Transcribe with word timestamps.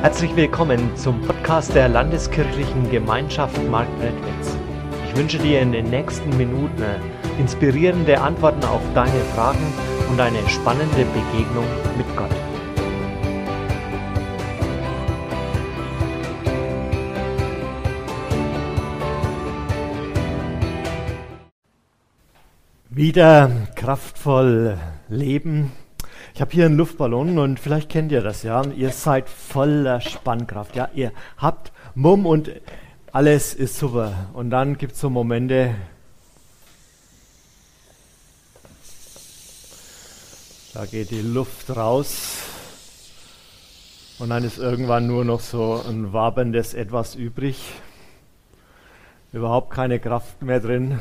Herzlich 0.00 0.36
willkommen 0.36 0.96
zum 0.96 1.20
Podcast 1.22 1.74
der 1.74 1.88
Landeskirchlichen 1.88 2.88
Gemeinschaft 2.88 3.60
Marktredwitz. 3.68 4.56
Ich 5.08 5.16
wünsche 5.16 5.38
dir 5.38 5.60
in 5.60 5.72
den 5.72 5.90
nächsten 5.90 6.36
Minuten 6.36 6.84
inspirierende 7.36 8.20
Antworten 8.20 8.64
auf 8.64 8.80
deine 8.94 9.20
Fragen 9.34 9.72
und 10.08 10.20
eine 10.20 10.48
spannende 10.48 11.04
Begegnung 11.04 11.66
mit 11.96 12.06
Gott. 12.16 12.30
Wieder 22.88 23.50
kraftvoll 23.74 24.78
leben 25.08 25.72
ich 26.38 26.40
habe 26.40 26.52
hier 26.52 26.66
einen 26.66 26.76
Luftballon 26.76 27.36
und 27.38 27.58
vielleicht 27.58 27.88
kennt 27.88 28.12
ihr 28.12 28.22
das, 28.22 28.44
ja. 28.44 28.64
Ihr 28.64 28.90
seid 28.90 29.28
voller 29.28 30.00
Spannkraft, 30.00 30.76
ja. 30.76 30.88
Ihr 30.94 31.10
habt 31.36 31.72
Mumm 31.96 32.26
und 32.26 32.52
alles 33.10 33.54
ist 33.54 33.76
super. 33.76 34.28
Und 34.34 34.50
dann 34.50 34.78
gibt 34.78 34.92
es 34.92 35.00
so 35.00 35.10
Momente, 35.10 35.74
da 40.74 40.86
geht 40.86 41.10
die 41.10 41.22
Luft 41.22 41.76
raus 41.76 42.36
und 44.20 44.30
dann 44.30 44.44
ist 44.44 44.58
irgendwann 44.58 45.08
nur 45.08 45.24
noch 45.24 45.40
so 45.40 45.82
ein 45.88 46.12
waberndes 46.12 46.72
Etwas 46.72 47.16
übrig. 47.16 47.60
Überhaupt 49.32 49.70
keine 49.70 49.98
Kraft 49.98 50.40
mehr 50.40 50.60
drin. 50.60 51.00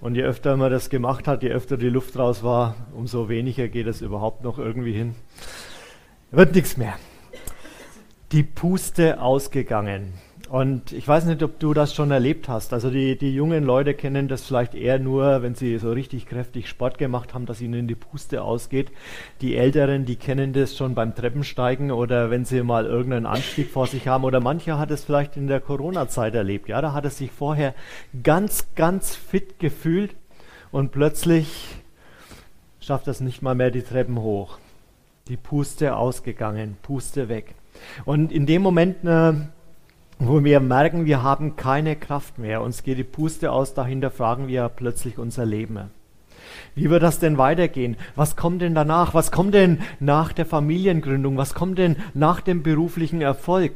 Und 0.00 0.14
je 0.14 0.22
öfter 0.22 0.56
man 0.56 0.70
das 0.70 0.90
gemacht 0.90 1.26
hat, 1.26 1.42
je 1.42 1.50
öfter 1.50 1.76
die 1.76 1.88
Luft 1.88 2.18
raus 2.18 2.42
war, 2.42 2.74
umso 2.94 3.28
weniger 3.28 3.68
geht 3.68 3.86
es 3.86 4.02
überhaupt 4.02 4.44
noch 4.44 4.58
irgendwie 4.58 4.92
hin. 4.92 5.14
Wird 6.30 6.54
nichts 6.54 6.76
mehr. 6.76 6.94
Die 8.32 8.42
Puste 8.42 9.20
ausgegangen. 9.20 10.12
Und 10.48 10.92
ich 10.92 11.06
weiß 11.08 11.24
nicht, 11.24 11.42
ob 11.42 11.58
du 11.58 11.74
das 11.74 11.92
schon 11.92 12.12
erlebt 12.12 12.48
hast. 12.48 12.72
Also 12.72 12.88
die, 12.88 13.18
die 13.18 13.34
jungen 13.34 13.64
Leute 13.64 13.94
kennen 13.94 14.28
das 14.28 14.44
vielleicht 14.46 14.76
eher 14.76 15.00
nur, 15.00 15.42
wenn 15.42 15.56
sie 15.56 15.76
so 15.78 15.90
richtig 15.90 16.26
kräftig 16.26 16.68
Sport 16.68 16.98
gemacht 16.98 17.34
haben, 17.34 17.46
dass 17.46 17.60
ihnen 17.60 17.88
die 17.88 17.96
Puste 17.96 18.42
ausgeht. 18.42 18.92
Die 19.40 19.56
Älteren, 19.56 20.04
die 20.04 20.14
kennen 20.14 20.52
das 20.52 20.76
schon 20.76 20.94
beim 20.94 21.16
Treppensteigen 21.16 21.90
oder 21.90 22.30
wenn 22.30 22.44
sie 22.44 22.62
mal 22.62 22.86
irgendeinen 22.86 23.26
Anstieg 23.26 23.70
vor 23.70 23.88
sich 23.88 24.06
haben. 24.06 24.22
Oder 24.22 24.38
mancher 24.38 24.78
hat 24.78 24.92
es 24.92 25.02
vielleicht 25.02 25.36
in 25.36 25.48
der 25.48 25.60
Corona-Zeit 25.60 26.36
erlebt. 26.36 26.68
Ja, 26.68 26.80
da 26.80 26.92
hat 26.92 27.04
er 27.04 27.10
sich 27.10 27.32
vorher 27.32 27.74
ganz, 28.22 28.68
ganz 28.76 29.16
fit 29.16 29.58
gefühlt 29.58 30.14
und 30.70 30.92
plötzlich 30.92 31.74
schafft 32.78 33.08
es 33.08 33.20
nicht 33.20 33.42
mal 33.42 33.56
mehr 33.56 33.72
die 33.72 33.82
Treppen 33.82 34.20
hoch. 34.20 34.58
Die 35.26 35.36
Puste 35.36 35.96
ausgegangen, 35.96 36.76
Puste 36.82 37.28
weg. 37.28 37.56
Und 38.04 38.30
in 38.30 38.46
dem 38.46 38.62
Moment 38.62 39.04
äh, 39.04 39.32
wo 40.18 40.42
wir 40.42 40.60
merken, 40.60 41.04
wir 41.04 41.22
haben 41.22 41.56
keine 41.56 41.96
Kraft 41.96 42.38
mehr, 42.38 42.62
uns 42.62 42.82
geht 42.82 42.98
die 42.98 43.04
Puste 43.04 43.52
aus, 43.52 43.74
dahinter 43.74 44.10
fragen 44.10 44.48
wir 44.48 44.68
plötzlich 44.68 45.18
unser 45.18 45.44
Leben. 45.44 45.90
Wie 46.74 46.90
wird 46.90 47.02
das 47.02 47.18
denn 47.18 47.38
weitergehen? 47.38 47.96
Was 48.14 48.36
kommt 48.36 48.62
denn 48.62 48.74
danach? 48.74 49.14
Was 49.14 49.30
kommt 49.30 49.54
denn 49.54 49.80
nach 49.98 50.32
der 50.32 50.46
Familiengründung? 50.46 51.36
Was 51.36 51.54
kommt 51.54 51.78
denn 51.78 51.96
nach 52.14 52.40
dem 52.40 52.62
beruflichen 52.62 53.20
Erfolg? 53.20 53.72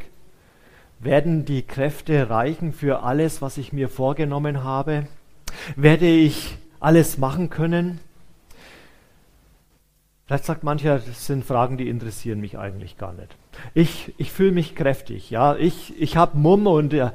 Werden 0.98 1.44
die 1.46 1.62
Kräfte 1.62 2.28
reichen 2.28 2.72
für 2.72 3.02
alles, 3.02 3.40
was 3.40 3.56
ich 3.56 3.72
mir 3.72 3.88
vorgenommen 3.88 4.64
habe? 4.64 5.06
Werde 5.76 6.06
ich 6.06 6.58
alles 6.78 7.16
machen 7.18 7.48
können? 7.48 8.00
Vielleicht 10.30 10.44
sagt 10.44 10.62
mancher, 10.62 11.00
das 11.00 11.26
sind 11.26 11.44
Fragen, 11.44 11.76
die 11.76 11.88
interessieren 11.88 12.38
mich 12.38 12.56
eigentlich 12.56 12.96
gar 12.96 13.12
nicht. 13.14 13.34
Ich, 13.74 14.14
ich 14.16 14.30
fühle 14.30 14.52
mich 14.52 14.76
kräftig, 14.76 15.28
ja, 15.28 15.56
ich, 15.56 16.00
ich 16.00 16.16
habe 16.16 16.38
Mumm 16.38 16.68
und 16.68 16.92
ja, 16.92 17.12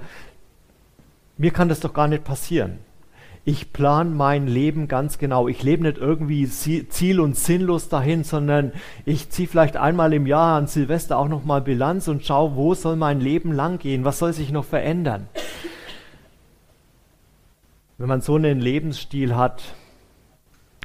mir 1.37 1.51
kann 1.51 1.69
das 1.69 1.79
doch 1.79 1.93
gar 1.93 2.09
nicht 2.09 2.25
passieren. 2.25 2.79
Ich 3.45 3.71
plane 3.71 4.09
mein 4.09 4.47
Leben 4.47 4.89
ganz 4.89 5.17
genau. 5.17 5.47
Ich 5.47 5.63
lebe 5.63 5.83
nicht 5.83 5.97
irgendwie 5.97 6.45
ziel- 6.49 7.21
und 7.21 7.37
sinnlos 7.37 7.87
dahin, 7.87 8.25
sondern 8.25 8.73
ich 9.05 9.29
ziehe 9.29 9.47
vielleicht 9.47 9.77
einmal 9.77 10.11
im 10.11 10.27
Jahr 10.27 10.57
an 10.57 10.67
Silvester 10.67 11.17
auch 11.17 11.29
nochmal 11.29 11.61
Bilanz 11.61 12.09
und 12.09 12.25
schaue, 12.25 12.57
wo 12.57 12.73
soll 12.73 12.97
mein 12.97 13.21
Leben 13.21 13.53
lang 13.53 13.79
gehen, 13.79 14.03
was 14.03 14.19
soll 14.19 14.33
sich 14.33 14.51
noch 14.51 14.65
verändern. 14.65 15.29
Wenn 17.97 18.09
man 18.09 18.19
so 18.19 18.35
einen 18.35 18.59
Lebensstil 18.59 19.37
hat 19.37 19.63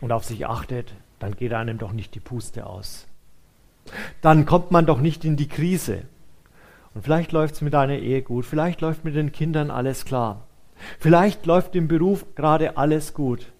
und 0.00 0.12
auf 0.12 0.24
sich 0.24 0.46
achtet, 0.46 0.92
dann 1.20 1.36
geht 1.36 1.52
einem 1.52 1.78
doch 1.78 1.92
nicht 1.92 2.14
die 2.16 2.20
Puste 2.20 2.66
aus. 2.66 3.06
Dann 4.20 4.46
kommt 4.46 4.72
man 4.72 4.86
doch 4.86 5.00
nicht 5.00 5.24
in 5.24 5.36
die 5.36 5.48
Krise. 5.48 6.02
Und 6.94 7.04
vielleicht 7.04 7.30
läuft 7.30 7.54
es 7.54 7.60
mit 7.60 7.74
deiner 7.74 7.98
Ehe 7.98 8.22
gut, 8.22 8.44
vielleicht 8.44 8.80
läuft 8.80 9.04
mit 9.04 9.14
den 9.14 9.30
Kindern 9.30 9.70
alles 9.70 10.04
klar. 10.04 10.42
Vielleicht 10.98 11.46
läuft 11.46 11.76
im 11.76 11.86
Beruf 11.86 12.24
gerade 12.34 12.76
alles 12.76 13.14
gut. 13.14 13.52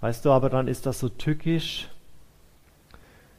Weißt 0.00 0.24
du, 0.24 0.30
aber 0.30 0.48
dann 0.48 0.68
ist 0.68 0.86
das 0.86 1.00
so 1.00 1.08
tückisch, 1.08 1.88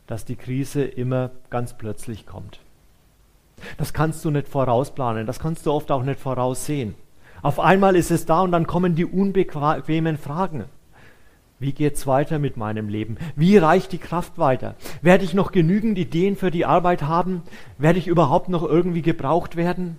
dass 0.08 0.26
die 0.26 0.36
Krise 0.36 0.84
immer 0.84 1.32
ganz 1.50 1.78
plötzlich 1.78 2.26
kommt. 2.26 2.60
Das 3.78 3.94
kannst 3.94 4.26
du 4.26 4.32
nicht 4.32 4.48
vorausplanen, 4.48 5.26
das 5.26 5.40
kannst 5.40 5.66
du 5.66 5.72
oft 5.72 5.92
auch 5.92 6.04
nicht 6.04 6.20
voraussehen. 6.20 6.96
Auf 7.42 7.60
einmal 7.60 7.96
ist 7.96 8.12
es 8.12 8.26
da 8.26 8.42
und 8.42 8.52
dann 8.52 8.68
kommen 8.68 8.96
die 8.96 9.06
unbequemen 9.06 10.18
Fragen. 10.18 10.66
Wie 11.60 11.74
geht's 11.74 12.08
weiter 12.08 12.40
mit 12.40 12.56
meinem 12.56 12.88
Leben? 12.88 13.18
Wie 13.36 13.58
reicht 13.58 13.92
die 13.92 13.98
Kraft 13.98 14.38
weiter? 14.38 14.76
Werde 15.02 15.26
ich 15.26 15.34
noch 15.34 15.52
genügend 15.52 15.98
Ideen 15.98 16.38
für 16.38 16.52
die 16.52 16.66
Arbeit 16.66 17.04
haben? 17.04 17.44
Werde 17.78 18.00
ich 18.00 18.08
überhaupt 18.08 18.48
noch 18.48 18.64
irgendwie 18.64 19.02
gebraucht 19.02 19.58
werden? 19.58 19.98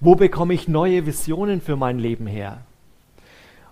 Wo 0.00 0.14
bekomme 0.14 0.54
ich 0.54 0.66
neue 0.66 1.04
Visionen 1.04 1.60
für 1.60 1.76
mein 1.76 1.98
Leben 1.98 2.26
her? 2.26 2.62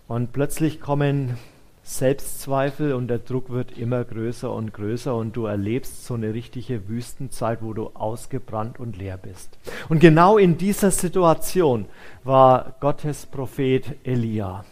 Und 0.09 0.34
plötzlich 0.34 0.78
kommen 0.78 1.38
Selbstzweifel 1.84 2.93
und 2.93 3.09
der 3.09 3.20
Druck 3.20 3.49
wird 3.49 3.78
immer 3.78 4.04
größer 4.04 4.53
und 4.53 4.75
größer 4.75 5.16
und 5.16 5.34
du 5.34 5.47
erlebst 5.47 6.04
so 6.04 6.14
eine 6.14 6.34
richtige 6.34 6.87
Wüstenzeit, 6.87 7.62
wo 7.62 7.72
du 7.72 7.93
ausgebrannt 7.94 8.78
und 8.78 8.99
leer 8.99 9.16
bist. 9.16 9.59
Und 9.88 10.00
genau 10.00 10.37
in 10.37 10.59
dieser 10.59 10.91
Situation 10.91 11.87
war 12.25 12.75
Gottes 12.81 13.25
Prophet 13.25 13.97
Elia 14.04 14.66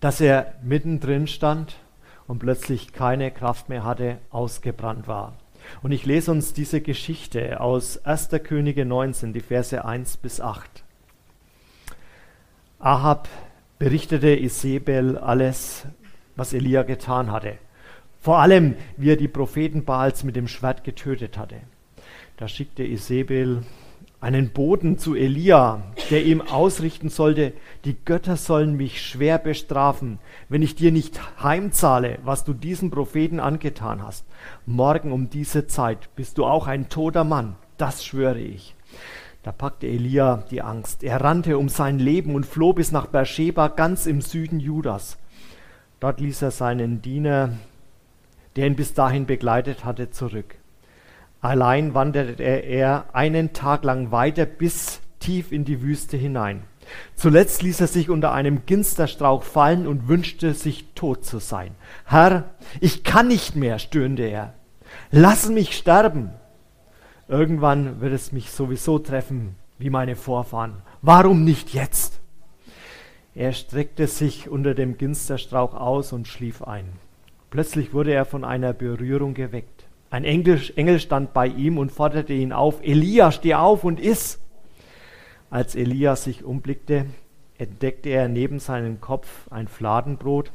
dass 0.00 0.20
er 0.20 0.54
mittendrin 0.62 1.26
stand 1.26 1.76
und 2.26 2.38
plötzlich 2.38 2.92
keine 2.92 3.30
Kraft 3.30 3.68
mehr 3.68 3.84
hatte, 3.84 4.18
ausgebrannt 4.30 5.08
war. 5.08 5.36
Und 5.82 5.92
ich 5.92 6.06
lese 6.06 6.30
uns 6.30 6.52
diese 6.52 6.80
Geschichte 6.80 7.60
aus 7.60 8.04
1. 8.04 8.30
Könige 8.42 8.84
19, 8.84 9.32
die 9.32 9.40
Verse 9.40 9.84
1 9.84 10.18
bis 10.18 10.40
8. 10.40 10.84
Ahab 12.78 13.28
berichtete 13.78 14.38
Isabel 14.38 15.18
alles, 15.18 15.86
was 16.36 16.52
Elia 16.52 16.84
getan 16.84 17.32
hatte. 17.32 17.58
Vor 18.20 18.38
allem, 18.38 18.76
wie 18.96 19.10
er 19.10 19.16
die 19.16 19.28
Propheten 19.28 19.84
Baals 19.84 20.24
mit 20.24 20.36
dem 20.36 20.48
Schwert 20.48 20.84
getötet 20.84 21.38
hatte. 21.38 21.56
Da 22.36 22.46
schickte 22.46 22.84
Isabel 22.84 23.62
einen 24.20 24.50
Boten 24.50 24.98
zu 24.98 25.14
Elia, 25.14 25.82
der 26.10 26.24
ihm 26.24 26.40
ausrichten 26.40 27.08
sollte, 27.08 27.52
die 27.84 27.96
Götter 28.04 28.36
sollen 28.36 28.76
mich 28.76 29.00
schwer 29.00 29.38
bestrafen, 29.38 30.18
wenn 30.48 30.62
ich 30.62 30.74
dir 30.74 30.90
nicht 30.90 31.20
heimzahle, 31.42 32.18
was 32.24 32.44
du 32.44 32.52
diesen 32.52 32.90
Propheten 32.90 33.38
angetan 33.38 34.02
hast. 34.02 34.24
Morgen 34.66 35.12
um 35.12 35.30
diese 35.30 35.68
Zeit 35.68 36.08
bist 36.16 36.38
du 36.38 36.44
auch 36.44 36.66
ein 36.66 36.88
toter 36.88 37.22
Mann, 37.22 37.54
das 37.76 38.04
schwöre 38.04 38.40
ich. 38.40 38.74
Da 39.44 39.52
packte 39.52 39.86
Elia 39.86 40.44
die 40.50 40.62
Angst. 40.62 41.04
Er 41.04 41.20
rannte 41.20 41.56
um 41.56 41.68
sein 41.68 42.00
Leben 42.00 42.34
und 42.34 42.44
floh 42.44 42.72
bis 42.72 42.90
nach 42.90 43.06
Beersheba, 43.06 43.68
ganz 43.68 44.06
im 44.06 44.20
Süden 44.20 44.58
Judas. 44.58 45.16
Dort 46.00 46.20
ließ 46.20 46.42
er 46.42 46.50
seinen 46.50 47.02
Diener, 47.02 47.52
der 48.56 48.66
ihn 48.66 48.76
bis 48.76 48.94
dahin 48.94 49.26
begleitet 49.26 49.84
hatte, 49.84 50.10
zurück. 50.10 50.57
Allein 51.40 51.94
wanderte 51.94 52.42
er 52.42 53.06
einen 53.12 53.52
Tag 53.52 53.84
lang 53.84 54.10
weiter 54.10 54.44
bis 54.44 55.00
tief 55.20 55.52
in 55.52 55.64
die 55.64 55.82
Wüste 55.82 56.16
hinein. 56.16 56.64
Zuletzt 57.14 57.62
ließ 57.62 57.80
er 57.80 57.86
sich 57.86 58.10
unter 58.10 58.32
einem 58.32 58.64
Ginsterstrauch 58.66 59.42
fallen 59.42 59.86
und 59.86 60.08
wünschte 60.08 60.54
sich 60.54 60.86
tot 60.94 61.24
zu 61.24 61.38
sein. 61.38 61.72
Herr, 62.04 62.50
ich 62.80 63.04
kann 63.04 63.28
nicht 63.28 63.56
mehr, 63.56 63.78
stöhnte 63.78 64.22
er. 64.22 64.54
Lass 65.10 65.48
mich 65.48 65.76
sterben. 65.76 66.30
Irgendwann 67.28 68.00
wird 68.00 68.14
es 68.14 68.32
mich 68.32 68.50
sowieso 68.50 68.98
treffen, 68.98 69.54
wie 69.78 69.90
meine 69.90 70.16
Vorfahren. 70.16 70.82
Warum 71.02 71.44
nicht 71.44 71.74
jetzt? 71.74 72.20
Er 73.34 73.52
streckte 73.52 74.06
sich 74.06 74.48
unter 74.48 74.74
dem 74.74 74.96
Ginsterstrauch 74.96 75.74
aus 75.74 76.12
und 76.12 76.26
schlief 76.26 76.62
ein. 76.62 76.86
Plötzlich 77.50 77.92
wurde 77.92 78.12
er 78.12 78.24
von 78.24 78.44
einer 78.44 78.72
Berührung 78.72 79.34
geweckt. 79.34 79.77
Ein 80.10 80.24
Engel, 80.24 81.00
stand 81.00 81.34
bei 81.34 81.46
ihm 81.46 81.76
und 81.76 81.92
forderte 81.92 82.32
ihn 82.32 82.52
auf, 82.52 82.80
Elia, 82.82 83.30
steh 83.30 83.54
auf 83.54 83.84
und 83.84 84.00
iss. 84.00 84.40
Als 85.50 85.74
Elia 85.74 86.16
sich 86.16 86.44
umblickte, 86.44 87.06
entdeckte 87.58 88.08
er 88.08 88.28
neben 88.28 88.58
seinem 88.58 89.00
Kopf 89.00 89.28
ein 89.50 89.68
Fladenbrot, 89.68 90.50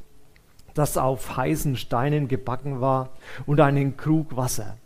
das 0.74 0.98
auf 0.98 1.38
heißen 1.38 1.76
Steinen 1.76 2.28
gebacken 2.28 2.82
war, 2.82 3.12
und 3.46 3.60
einen 3.60 3.96
Krug 3.96 4.36
Wasser. 4.36 4.78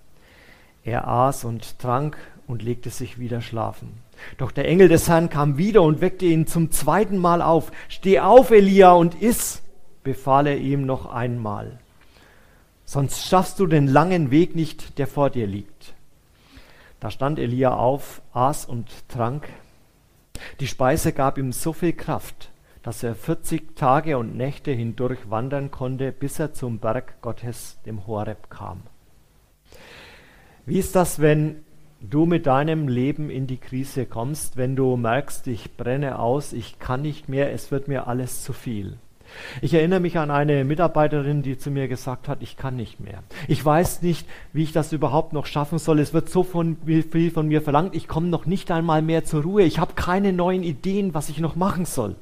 Er 0.84 1.08
aß 1.08 1.46
und 1.46 1.80
trank 1.80 2.18
und 2.46 2.62
legte 2.62 2.90
sich 2.90 3.20
wieder 3.20 3.42
schlafen. 3.42 4.02
Doch 4.38 4.52
der 4.52 4.68
Engel 4.68 4.90
des 4.90 5.08
Herrn 5.08 5.30
kam 5.30 5.58
wieder 5.58 5.82
und 5.82 6.02
weckte 6.02 6.26
ihn 6.26 6.48
zum 6.48 6.72
zweiten 6.72 7.18
Mal 7.18 7.42
auf. 7.42 7.72
Steh 7.88 8.20
auf, 8.20 8.52
Elia, 8.52 8.92
und 8.94 9.22
iss, 9.22 9.62
befahl 10.04 10.48
er 10.48 10.58
ihm 10.58 10.86
noch 10.86 11.06
einmal. 11.06 11.80
Sonst 12.90 13.28
schaffst 13.28 13.60
du 13.60 13.68
den 13.68 13.86
langen 13.86 14.32
Weg 14.32 14.56
nicht, 14.56 14.98
der 14.98 15.08
vor 15.08 15.30
dir 15.30 15.46
liegt. 15.46 15.94
Da 17.02 17.12
stand 17.12 17.38
Elia 17.38 17.76
auf, 17.76 18.22
aß 18.32 18.66
und 18.66 19.10
trank. 19.10 19.50
Die 20.62 20.68
Speise 20.68 21.12
gab 21.12 21.38
ihm 21.38 21.52
so 21.52 21.74
viel 21.74 21.92
Kraft, 21.92 22.50
dass 22.84 23.04
er 23.04 23.14
40 23.14 23.76
Tage 23.76 24.18
und 24.18 24.38
Nächte 24.38 24.72
hindurch 24.72 25.30
wandern 25.30 25.70
konnte, 25.70 26.14
bis 26.14 26.40
er 26.40 26.54
zum 26.54 26.80
Berg 26.80 27.22
Gottes, 27.22 27.78
dem 27.86 28.08
Horeb, 28.08 28.50
kam. 28.50 28.84
Wie 30.66 30.80
ist 30.80 30.96
das, 30.96 31.20
wenn 31.20 31.66
du 32.00 32.26
mit 32.26 32.46
deinem 32.46 32.88
Leben 32.88 33.30
in 33.30 33.48
die 33.48 33.58
Krise 33.58 34.06
kommst, 34.06 34.56
wenn 34.56 34.78
du 34.78 34.96
merkst, 34.96 35.48
ich 35.48 35.76
brenne 35.76 36.20
aus, 36.20 36.54
ich 36.54 36.80
kann 36.80 37.02
nicht 37.02 37.28
mehr, 37.28 37.52
es 37.52 37.70
wird 37.70 37.90
mir 37.90 38.08
alles 38.08 38.46
zu 38.46 38.54
viel? 38.54 38.98
Ich 39.62 39.74
erinnere 39.74 40.00
mich 40.00 40.18
an 40.18 40.32
eine 40.32 40.64
Mitarbeiterin, 40.64 41.42
die 41.42 41.58
zu 41.58 41.72
mir 41.72 41.88
gesagt 41.88 42.28
hat, 42.28 42.42
ich 42.42 42.58
kann 42.58 42.76
nicht 42.76 43.00
mehr. 43.00 43.24
Ich 43.48 43.64
weiß 43.64 44.02
nicht, 44.02 44.28
wie 44.54 44.64
ich 44.64 44.72
das 44.72 44.94
überhaupt 44.94 45.34
noch 45.34 45.46
schaffen 45.46 45.80
soll. 45.80 46.00
Es 46.00 46.14
wird 46.14 46.30
so 46.30 46.44
von, 46.44 46.78
viel 46.86 47.32
von 47.32 47.48
mir 47.48 47.62
verlangt. 47.62 47.96
Ich 47.96 48.08
komme 48.08 48.28
noch 48.28 48.46
nicht 48.46 48.72
einmal 48.72 49.02
mehr 49.02 49.24
zur 49.24 49.44
Ruhe. 49.44 49.64
Ich 49.64 49.80
habe 49.80 49.94
keine 49.94 50.34
neuen 50.34 50.64
Ideen, 50.64 51.14
was 51.14 51.30
ich 51.30 51.40
noch 51.40 51.56
machen 51.56 51.86
soll. 51.86 52.16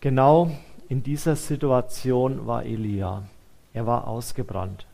Genau 0.00 0.50
in 0.88 1.02
dieser 1.02 1.36
Situation 1.36 2.46
war 2.46 2.64
Elia. 2.64 3.22
Er 3.72 3.86
war 3.86 4.08
ausgebrannt. 4.08 4.86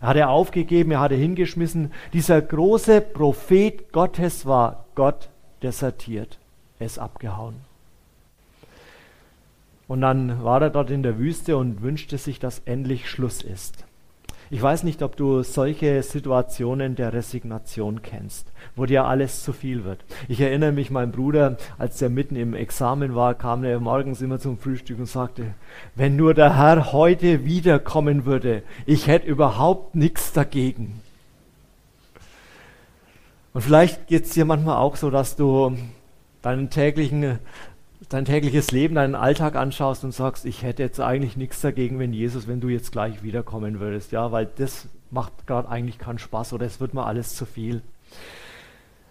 Er 0.00 0.08
hatte 0.08 0.28
aufgegeben, 0.28 0.90
er 0.92 1.00
hatte 1.00 1.14
hingeschmissen. 1.14 1.92
Dieser 2.12 2.40
große 2.40 3.00
Prophet 3.00 3.92
Gottes 3.92 4.46
war 4.46 4.86
Gott 4.94 5.28
desertiert. 5.62 6.38
Er 6.78 6.86
ist 6.86 6.98
abgehauen. 6.98 7.71
Und 9.88 10.00
dann 10.00 10.42
war 10.42 10.62
er 10.62 10.70
dort 10.70 10.90
in 10.90 11.02
der 11.02 11.18
Wüste 11.18 11.56
und 11.56 11.82
wünschte 11.82 12.18
sich, 12.18 12.38
dass 12.38 12.60
endlich 12.60 13.10
Schluss 13.10 13.42
ist. 13.42 13.84
Ich 14.52 14.60
weiß 14.60 14.82
nicht, 14.82 15.02
ob 15.02 15.16
du 15.16 15.42
solche 15.42 16.02
Situationen 16.02 16.94
der 16.94 17.14
Resignation 17.14 18.02
kennst, 18.02 18.52
wo 18.76 18.84
dir 18.84 19.06
alles 19.06 19.42
zu 19.42 19.54
viel 19.54 19.84
wird. 19.84 20.04
Ich 20.28 20.42
erinnere 20.42 20.72
mich, 20.72 20.90
mein 20.90 21.10
Bruder, 21.10 21.56
als 21.78 22.02
er 22.02 22.10
mitten 22.10 22.36
im 22.36 22.52
Examen 22.52 23.14
war, 23.14 23.34
kam 23.34 23.64
er 23.64 23.80
morgens 23.80 24.20
immer 24.20 24.38
zum 24.38 24.58
Frühstück 24.58 24.98
und 24.98 25.06
sagte, 25.06 25.54
wenn 25.94 26.16
nur 26.16 26.34
der 26.34 26.58
Herr 26.58 26.92
heute 26.92 27.46
wiederkommen 27.46 28.26
würde, 28.26 28.62
ich 28.84 29.06
hätte 29.06 29.26
überhaupt 29.26 29.94
nichts 29.94 30.34
dagegen. 30.34 31.00
Und 33.54 33.62
vielleicht 33.62 34.06
geht 34.06 34.24
es 34.24 34.32
dir 34.32 34.44
manchmal 34.44 34.76
auch 34.76 34.96
so, 34.96 35.08
dass 35.10 35.34
du 35.34 35.78
deinen 36.42 36.68
täglichen 36.68 37.38
dein 38.08 38.24
tägliches 38.24 38.70
Leben, 38.70 38.94
deinen 38.94 39.14
Alltag 39.14 39.56
anschaust 39.56 40.04
und 40.04 40.12
sagst, 40.12 40.44
ich 40.44 40.62
hätte 40.62 40.82
jetzt 40.82 41.00
eigentlich 41.00 41.36
nichts 41.36 41.60
dagegen, 41.60 41.98
wenn 41.98 42.12
Jesus, 42.12 42.48
wenn 42.48 42.60
du 42.60 42.68
jetzt 42.68 42.92
gleich 42.92 43.22
wiederkommen 43.22 43.80
würdest, 43.80 44.12
ja, 44.12 44.32
weil 44.32 44.46
das 44.56 44.88
macht 45.10 45.46
gerade 45.46 45.68
eigentlich 45.68 45.98
keinen 45.98 46.18
Spaß 46.18 46.52
oder 46.52 46.66
es 46.66 46.80
wird 46.80 46.94
mir 46.94 47.06
alles 47.06 47.34
zu 47.34 47.46
viel. 47.46 47.82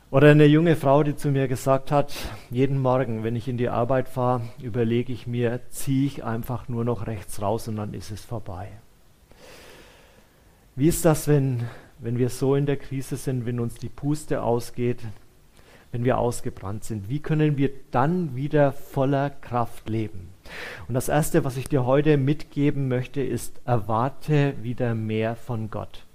Oder 0.09 0.31
eine 0.31 0.45
junge 0.45 0.75
Frau, 0.75 1.03
die 1.03 1.15
zu 1.15 1.29
mir 1.29 1.47
gesagt 1.47 1.89
hat, 1.89 2.13
jeden 2.49 2.81
Morgen, 2.81 3.23
wenn 3.23 3.37
ich 3.37 3.47
in 3.47 3.57
die 3.57 3.69
Arbeit 3.69 4.09
fahre, 4.09 4.41
überlege 4.61 5.13
ich 5.13 5.25
mir, 5.25 5.61
ziehe 5.69 6.05
ich 6.05 6.23
einfach 6.25 6.67
nur 6.67 6.83
noch 6.83 7.07
rechts 7.07 7.41
raus 7.41 7.69
und 7.69 7.77
dann 7.77 7.93
ist 7.93 8.11
es 8.11 8.25
vorbei. 8.25 8.67
Wie 10.75 10.87
ist 10.87 11.05
das, 11.05 11.29
wenn, 11.29 11.63
wenn 11.99 12.17
wir 12.17 12.29
so 12.29 12.55
in 12.55 12.65
der 12.65 12.77
Krise 12.77 13.15
sind, 13.15 13.45
wenn 13.45 13.61
uns 13.61 13.75
die 13.75 13.89
Puste 13.89 14.41
ausgeht, 14.41 14.99
wenn 15.91 16.03
wir 16.03 16.17
ausgebrannt 16.17 16.83
sind? 16.83 17.09
Wie 17.09 17.19
können 17.19 17.57
wir 17.57 17.69
dann 17.91 18.35
wieder 18.35 18.71
voller 18.71 19.29
Kraft 19.29 19.89
leben? 19.89 20.29
Und 20.87 20.93
das 20.93 21.09
Erste, 21.09 21.43
was 21.43 21.57
ich 21.57 21.67
dir 21.67 21.85
heute 21.85 22.17
mitgeben 22.17 22.87
möchte, 22.87 23.21
ist, 23.21 23.61
erwarte 23.65 24.53
wieder 24.61 24.95
mehr 24.95 25.35
von 25.35 25.69
Gott. 25.69 26.05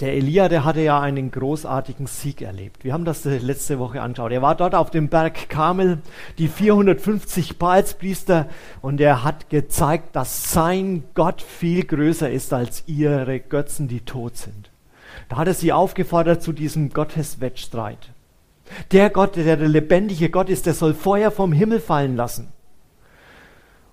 Der 0.00 0.14
Elia, 0.14 0.48
der 0.48 0.64
hatte 0.64 0.80
ja 0.80 1.00
einen 1.00 1.30
großartigen 1.30 2.08
Sieg 2.08 2.42
erlebt. 2.42 2.82
Wir 2.82 2.92
haben 2.92 3.04
das 3.04 3.24
letzte 3.24 3.78
Woche 3.78 4.02
angeschaut. 4.02 4.32
Er 4.32 4.42
war 4.42 4.56
dort 4.56 4.74
auf 4.74 4.90
dem 4.90 5.08
Berg 5.08 5.48
Kamel, 5.48 5.98
die 6.38 6.48
450 6.48 7.56
Baalspriester, 7.56 8.48
und 8.80 9.00
er 9.00 9.22
hat 9.22 9.48
gezeigt, 9.48 10.16
dass 10.16 10.52
sein 10.52 11.04
Gott 11.14 11.40
viel 11.40 11.84
größer 11.84 12.28
ist 12.28 12.52
als 12.52 12.82
ihre 12.88 13.38
Götzen, 13.38 13.86
die 13.86 14.00
tot 14.00 14.36
sind. 14.36 14.71
Da 15.28 15.36
hat 15.36 15.48
er 15.48 15.54
sie 15.54 15.72
aufgefordert 15.72 16.42
zu 16.42 16.52
diesem 16.52 16.90
Gotteswettstreit. 16.90 18.10
Der 18.90 19.10
Gott, 19.10 19.36
der 19.36 19.56
der 19.56 19.68
lebendige 19.68 20.30
Gott 20.30 20.48
ist, 20.48 20.66
der 20.66 20.74
soll 20.74 20.94
Feuer 20.94 21.30
vom 21.30 21.52
Himmel 21.52 21.80
fallen 21.80 22.16
lassen. 22.16 22.52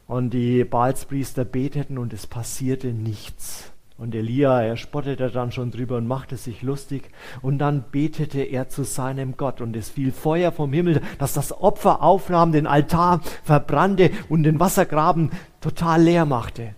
Und 0.07 0.31
die 0.31 0.63
Baalspriester 0.63 1.45
beteten 1.45 1.97
und 1.97 2.13
es 2.13 2.25
passierte 2.25 2.87
nichts. 2.87 3.71
Und 3.99 4.15
Elia, 4.15 4.61
er 4.61 4.77
spottete 4.77 5.29
dann 5.29 5.51
schon 5.51 5.71
drüber 5.71 5.97
und 5.97 6.07
machte 6.07 6.37
sich 6.37 6.61
lustig. 6.61 7.11
Und 7.41 7.59
dann 7.59 7.83
betete 7.91 8.41
er 8.41 8.69
zu 8.69 8.83
seinem 8.83 9.35
Gott 9.35 9.59
und 9.59 9.75
es 9.75 9.89
fiel 9.89 10.13
Feuer 10.13 10.53
vom 10.53 10.71
Himmel, 10.71 11.01
dass 11.17 11.33
das 11.33 11.51
Opfer 11.51 12.01
aufnahm, 12.01 12.53
den 12.53 12.65
Altar 12.65 13.19
verbrannte 13.43 14.09
und 14.29 14.43
den 14.43 14.59
Wassergraben 14.59 15.31
total 15.59 16.01
leer 16.01 16.25
machte. 16.25 16.75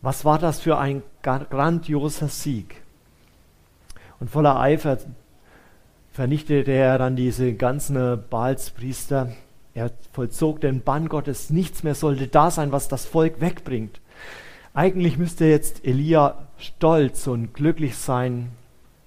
Was 0.00 0.24
war 0.24 0.38
das 0.38 0.60
für 0.60 0.78
ein 0.78 1.02
grandioser 1.22 2.28
Sieg? 2.28 2.82
Und 4.22 4.30
voller 4.30 4.60
Eifer 4.60 4.98
vernichtete 6.12 6.70
er 6.70 6.96
dann 6.96 7.16
diese 7.16 7.54
ganzen 7.54 8.22
Baalspriester. 8.30 9.32
Er 9.74 9.90
vollzog 10.12 10.60
den 10.60 10.80
Bann 10.80 11.08
Gottes. 11.08 11.50
Nichts 11.50 11.82
mehr 11.82 11.96
sollte 11.96 12.28
da 12.28 12.52
sein, 12.52 12.70
was 12.70 12.86
das 12.86 13.04
Volk 13.04 13.40
wegbringt. 13.40 14.00
Eigentlich 14.74 15.18
müsste 15.18 15.46
jetzt 15.46 15.84
Elia 15.84 16.46
stolz 16.56 17.26
und 17.26 17.52
glücklich 17.52 17.96
sein, 17.96 18.50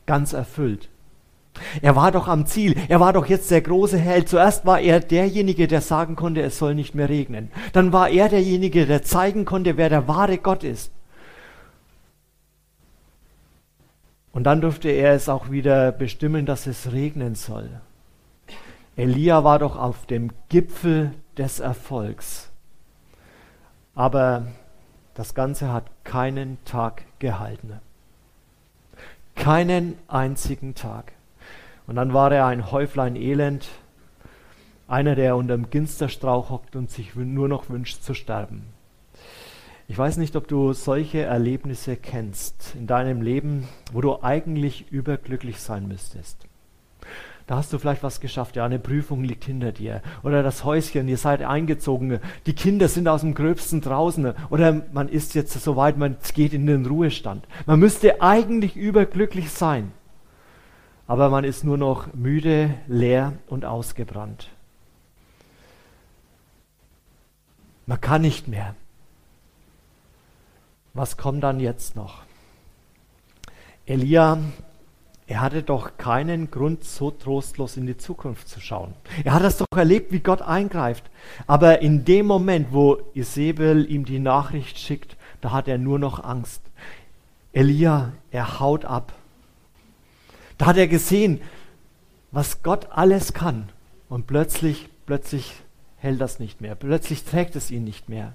ganz 0.05 0.33
erfüllt. 0.33 0.89
Er 1.81 1.95
war 1.95 2.11
doch 2.11 2.27
am 2.27 2.45
Ziel. 2.45 2.75
Er 2.89 2.99
war 2.99 3.13
doch 3.13 3.27
jetzt 3.27 3.49
der 3.51 3.61
große 3.61 3.97
Held. 3.97 4.27
Zuerst 4.27 4.65
war 4.65 4.81
er 4.81 4.99
derjenige, 4.99 5.69
der 5.69 5.79
sagen 5.79 6.17
konnte, 6.17 6.41
es 6.41 6.57
soll 6.57 6.75
nicht 6.75 6.93
mehr 6.93 7.07
regnen. 7.07 7.51
Dann 7.71 7.93
war 7.93 8.09
er 8.09 8.27
derjenige, 8.27 8.85
der 8.85 9.01
zeigen 9.01 9.45
konnte, 9.45 9.77
wer 9.77 9.87
der 9.87 10.09
wahre 10.09 10.39
Gott 10.39 10.65
ist. 10.65 10.91
Und 14.35 14.43
dann 14.43 14.59
durfte 14.59 14.89
er 14.89 15.13
es 15.13 15.29
auch 15.29 15.49
wieder 15.49 15.93
bestimmen, 15.93 16.45
dass 16.45 16.67
es 16.67 16.91
regnen 16.91 17.35
soll. 17.35 17.69
Elia 18.97 19.45
war 19.45 19.59
doch 19.59 19.77
auf 19.77 20.05
dem 20.07 20.29
Gipfel 20.49 21.13
des 21.37 21.61
Erfolgs. 21.61 22.51
Aber 23.95 24.47
das 25.13 25.35
Ganze 25.35 25.71
hat 25.71 25.85
keinen 26.03 26.57
Tag 26.65 27.03
gehalten. 27.19 27.79
Keinen 29.35 29.97
einzigen 30.09 30.75
Tag. 30.75 31.13
Und 31.87 31.95
dann 31.95 32.13
war 32.13 32.29
er 32.33 32.45
ein 32.45 32.71
Häuflein 32.71 33.15
Elend, 33.15 33.69
einer, 34.89 35.15
der 35.15 35.37
unterm 35.37 35.69
Ginsterstrauch 35.69 36.49
hockt 36.49 36.75
und 36.75 36.91
sich 36.91 37.15
nur 37.15 37.47
noch 37.47 37.69
wünscht 37.69 38.03
zu 38.03 38.13
sterben. 38.13 38.65
Ich 39.87 39.97
weiß 39.97 40.17
nicht, 40.17 40.35
ob 40.35 40.47
du 40.47 40.73
solche 40.73 41.21
Erlebnisse 41.21 41.95
kennst 41.95 42.73
in 42.75 42.87
deinem 42.87 43.21
Leben, 43.21 43.67
wo 43.93 44.01
du 44.01 44.23
eigentlich 44.23 44.91
überglücklich 44.91 45.59
sein 45.59 45.87
müsstest. 45.87 46.47
Da 47.45 47.57
hast 47.57 47.71
du 47.71 47.77
vielleicht 47.77 48.01
was 48.01 48.19
geschafft, 48.19 48.55
ja, 48.55 48.65
eine 48.65 48.79
Prüfung 48.79 49.23
liegt 49.23 49.45
hinter 49.45 49.71
dir. 49.71 50.01
Oder 50.23 50.41
das 50.41 50.63
Häuschen, 50.63 51.07
ihr 51.07 51.17
seid 51.17 51.43
eingezogen, 51.43 52.19
die 52.47 52.55
Kinder 52.55 52.87
sind 52.87 53.07
aus 53.07 53.21
dem 53.21 53.35
Gröbsten 53.35 53.81
draußen. 53.81 54.33
Oder 54.49 54.81
man 54.91 55.07
ist 55.07 55.35
jetzt 55.35 55.53
so 55.53 55.75
weit, 55.75 55.97
man 55.97 56.17
geht 56.33 56.53
in 56.53 56.65
den 56.65 56.87
Ruhestand. 56.87 57.47
Man 57.67 57.79
müsste 57.79 58.23
eigentlich 58.23 58.75
überglücklich 58.75 59.51
sein. 59.51 59.91
Aber 61.05 61.29
man 61.29 61.43
ist 61.43 61.63
nur 61.63 61.77
noch 61.77 62.11
müde, 62.15 62.73
leer 62.87 63.33
und 63.45 63.63
ausgebrannt. 63.63 64.49
Man 67.85 68.01
kann 68.01 68.23
nicht 68.23 68.47
mehr. 68.47 68.73
Was 70.95 71.17
kommt 71.17 71.43
dann 71.43 71.59
jetzt 71.59 71.97
noch? 71.97 72.23
Elia, 73.85 74.39
er 75.27 75.41
hatte 75.41 75.61
doch 75.61 75.97
keinen 75.97 76.49
Grund, 76.49 76.85
so 76.85 77.11
trostlos 77.11 77.75
in 77.75 77.85
die 77.85 77.97
Zukunft 77.97 78.47
zu 78.47 78.61
schauen. 78.61 78.93
Er 79.25 79.33
hat 79.33 79.43
das 79.43 79.57
doch 79.57 79.65
erlebt, 79.75 80.13
wie 80.13 80.21
Gott 80.21 80.41
eingreift. 80.41 81.03
Aber 81.47 81.81
in 81.81 82.05
dem 82.05 82.25
Moment, 82.27 82.69
wo 82.71 82.97
Isabel 83.13 83.91
ihm 83.91 84.05
die 84.05 84.19
Nachricht 84.19 84.79
schickt, 84.79 85.17
da 85.41 85.51
hat 85.51 85.67
er 85.67 85.77
nur 85.77 85.99
noch 85.99 86.23
Angst. 86.23 86.61
Elia, 87.51 88.13
er 88.31 88.61
haut 88.61 88.85
ab. 88.85 89.11
Da 90.57 90.67
hat 90.67 90.77
er 90.77 90.87
gesehen, 90.87 91.41
was 92.31 92.63
Gott 92.63 92.87
alles 92.91 93.33
kann. 93.33 93.67
Und 94.07 94.27
plötzlich, 94.27 94.87
plötzlich 95.05 95.55
hält 95.97 96.21
das 96.21 96.39
nicht 96.39 96.61
mehr. 96.61 96.75
Plötzlich 96.75 97.25
trägt 97.25 97.57
es 97.57 97.69
ihn 97.69 97.83
nicht 97.83 98.07
mehr. 98.07 98.33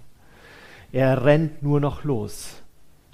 Er 0.92 1.25
rennt 1.25 1.62
nur 1.62 1.80
noch 1.80 2.04
los. 2.04 2.62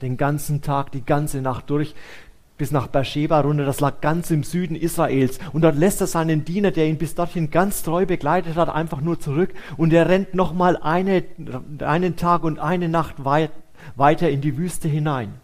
Den 0.02 0.16
ganzen 0.16 0.62
Tag, 0.62 0.92
die 0.92 1.04
ganze 1.04 1.40
Nacht 1.40 1.70
durch, 1.70 1.94
bis 2.58 2.70
nach 2.70 2.86
Beersheba 2.86 3.40
runter, 3.40 3.66
das 3.66 3.80
lag 3.80 4.00
ganz 4.00 4.30
im 4.30 4.42
Süden 4.42 4.76
Israels. 4.76 5.38
Und 5.52 5.62
dort 5.62 5.76
lässt 5.76 6.00
er 6.00 6.06
seinen 6.06 6.44
Diener, 6.44 6.70
der 6.70 6.86
ihn 6.86 6.96
bis 6.96 7.14
dorthin 7.14 7.50
ganz 7.50 7.82
treu 7.82 8.06
begleitet 8.06 8.56
hat, 8.56 8.68
einfach 8.68 9.00
nur 9.00 9.20
zurück. 9.20 9.52
Und 9.76 9.92
er 9.92 10.08
rennt 10.08 10.34
nochmal 10.34 10.76
eine, 10.78 11.24
einen 11.80 12.16
Tag 12.16 12.44
und 12.44 12.58
eine 12.58 12.88
Nacht 12.88 13.24
weit, 13.24 13.50
weiter 13.94 14.30
in 14.30 14.40
die 14.40 14.56
Wüste 14.56 14.88
hinein. 14.88 15.34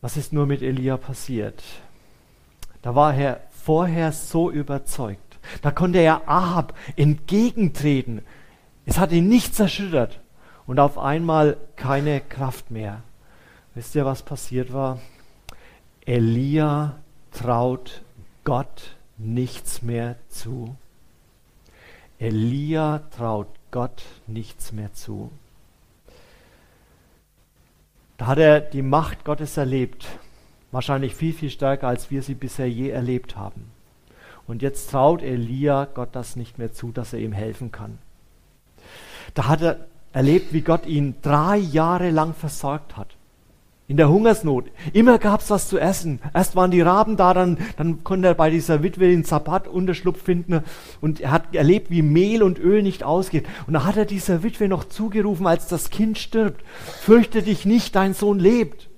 Was 0.00 0.16
ist 0.16 0.32
nur 0.32 0.46
mit 0.46 0.62
Elia 0.62 0.96
passiert? 0.96 1.62
Da 2.82 2.94
war 2.94 3.14
er 3.14 3.40
vorher 3.50 4.12
so 4.12 4.50
überzeugt. 4.50 5.38
Da 5.62 5.70
konnte 5.70 5.98
er 5.98 6.28
Ahab 6.28 6.74
entgegentreten. 6.96 8.22
Es 8.86 8.98
hat 8.98 9.12
ihn 9.12 9.28
nichts 9.28 9.58
erschüttert. 9.60 10.20
Und 10.66 10.78
auf 10.80 10.98
einmal 10.98 11.56
keine 11.76 12.20
Kraft 12.20 12.70
mehr. 12.70 13.02
Wisst 13.74 13.94
ihr, 13.94 14.04
was 14.06 14.22
passiert 14.22 14.72
war? 14.72 14.98
Elia 16.06 16.96
traut 17.32 18.02
Gott 18.44 18.96
nichts 19.18 19.82
mehr 19.82 20.16
zu. 20.28 20.76
Elia 22.18 23.00
traut 23.16 23.48
Gott 23.70 24.02
nichts 24.26 24.72
mehr 24.72 24.92
zu. 24.92 25.30
Da 28.16 28.26
hat 28.26 28.38
er 28.38 28.60
die 28.60 28.82
Macht 28.82 29.24
Gottes 29.24 29.56
erlebt, 29.56 30.06
wahrscheinlich 30.70 31.14
viel, 31.14 31.32
viel 31.32 31.50
stärker, 31.50 31.88
als 31.88 32.10
wir 32.10 32.22
sie 32.22 32.34
bisher 32.34 32.70
je 32.70 32.90
erlebt 32.90 33.36
haben. 33.36 33.70
Und 34.46 34.62
jetzt 34.62 34.90
traut 34.90 35.22
Elia 35.22 35.86
Gott 35.86 36.10
das 36.12 36.36
nicht 36.36 36.58
mehr 36.58 36.72
zu, 36.72 36.92
dass 36.92 37.12
er 37.12 37.18
ihm 37.18 37.32
helfen 37.32 37.72
kann. 37.72 37.98
Da 39.32 39.48
hat 39.48 39.62
er 39.62 39.86
erlebt, 40.12 40.52
wie 40.52 40.60
Gott 40.60 40.86
ihn 40.86 41.14
drei 41.22 41.56
Jahre 41.56 42.10
lang 42.10 42.34
versorgt 42.34 42.96
hat 42.96 43.16
in 43.86 43.98
der 43.98 44.08
Hungersnot. 44.08 44.70
Immer 44.92 45.18
gab 45.18 45.40
es 45.40 45.50
was 45.50 45.68
zu 45.68 45.78
essen. 45.78 46.20
Erst 46.32 46.56
waren 46.56 46.70
die 46.70 46.80
Raben 46.80 47.16
da, 47.16 47.34
dann, 47.34 47.58
dann 47.76 48.02
konnte 48.02 48.28
er 48.28 48.34
bei 48.34 48.48
dieser 48.48 48.82
Witwe 48.82 49.08
den 49.08 49.24
Sabbat 49.24 49.68
Unterschlupf 49.68 50.22
finden 50.22 50.62
und 51.00 51.20
er 51.20 51.30
hat 51.30 51.54
erlebt, 51.54 51.90
wie 51.90 52.02
Mehl 52.02 52.42
und 52.42 52.58
Öl 52.58 52.82
nicht 52.82 53.04
ausgeht. 53.04 53.46
Und 53.66 53.74
da 53.74 53.84
hat 53.84 53.96
er 53.96 54.06
dieser 54.06 54.42
Witwe 54.42 54.68
noch 54.68 54.84
zugerufen, 54.84 55.46
als 55.46 55.68
das 55.68 55.90
Kind 55.90 56.18
stirbt, 56.18 56.64
fürchte 56.84 57.42
dich 57.42 57.66
nicht, 57.66 57.94
dein 57.94 58.14
Sohn 58.14 58.38
lebt. 58.38 58.88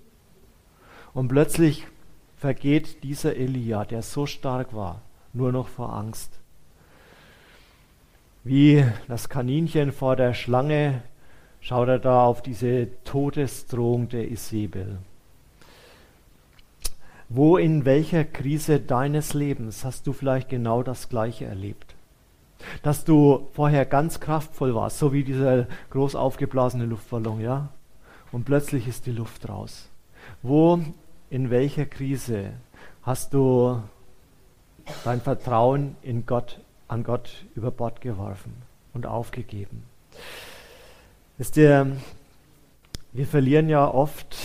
Und 1.14 1.28
plötzlich 1.28 1.86
vergeht 2.36 3.02
dieser 3.02 3.34
Elia, 3.34 3.84
der 3.84 4.02
so 4.02 4.26
stark 4.26 4.72
war, 4.74 5.02
nur 5.32 5.50
noch 5.50 5.68
vor 5.68 5.92
Angst. 5.94 6.38
Wie 8.46 8.84
das 9.08 9.28
Kaninchen 9.28 9.90
vor 9.90 10.14
der 10.14 10.32
Schlange 10.32 11.02
schaut 11.60 11.88
er 11.88 11.98
da 11.98 12.26
auf 12.26 12.42
diese 12.42 12.86
Todesdrohung 13.02 14.08
der 14.08 14.30
Isabel. 14.30 14.98
Wo 17.28 17.56
in 17.56 17.84
welcher 17.84 18.22
Krise 18.24 18.78
deines 18.78 19.34
Lebens 19.34 19.84
hast 19.84 20.06
du 20.06 20.12
vielleicht 20.12 20.48
genau 20.48 20.84
das 20.84 21.08
Gleiche 21.08 21.46
erlebt? 21.46 21.96
Dass 22.84 23.04
du 23.04 23.48
vorher 23.52 23.84
ganz 23.84 24.20
kraftvoll 24.20 24.76
warst, 24.76 25.00
so 25.00 25.12
wie 25.12 25.24
dieser 25.24 25.66
groß 25.90 26.14
aufgeblasene 26.14 26.84
Luftballon, 26.84 27.40
ja? 27.40 27.70
Und 28.30 28.44
plötzlich 28.44 28.86
ist 28.86 29.06
die 29.06 29.12
Luft 29.12 29.48
raus. 29.48 29.88
Wo 30.42 30.78
in 31.30 31.50
welcher 31.50 31.84
Krise 31.84 32.52
hast 33.02 33.34
du 33.34 33.82
dein 35.02 35.20
Vertrauen 35.20 35.96
in 36.02 36.26
Gott, 36.26 36.60
an 36.88 37.04
Gott 37.04 37.44
über 37.54 37.70
Bord 37.70 38.00
geworfen 38.00 38.52
und 38.94 39.06
aufgegeben? 39.06 39.84
Wisst 41.38 41.56
ihr, 41.56 41.96
wir 43.12 43.26
verlieren 43.26 43.68
ja 43.68 43.88
oft 43.88 44.36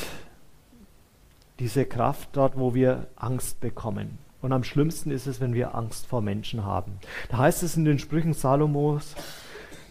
diese 1.59 1.85
Kraft 1.85 2.29
dort, 2.33 2.57
wo 2.57 2.73
wir 2.73 3.07
Angst 3.15 3.59
bekommen. 3.59 4.17
Und 4.41 4.51
am 4.51 4.63
schlimmsten 4.63 5.11
ist 5.11 5.27
es, 5.27 5.39
wenn 5.39 5.53
wir 5.53 5.75
Angst 5.75 6.07
vor 6.07 6.21
Menschen 6.21 6.65
haben. 6.65 6.93
Da 7.29 7.37
heißt 7.37 7.63
es 7.63 7.77
in 7.77 7.85
den 7.85 7.99
Sprüchen 7.99 8.33
Salomos, 8.33 9.15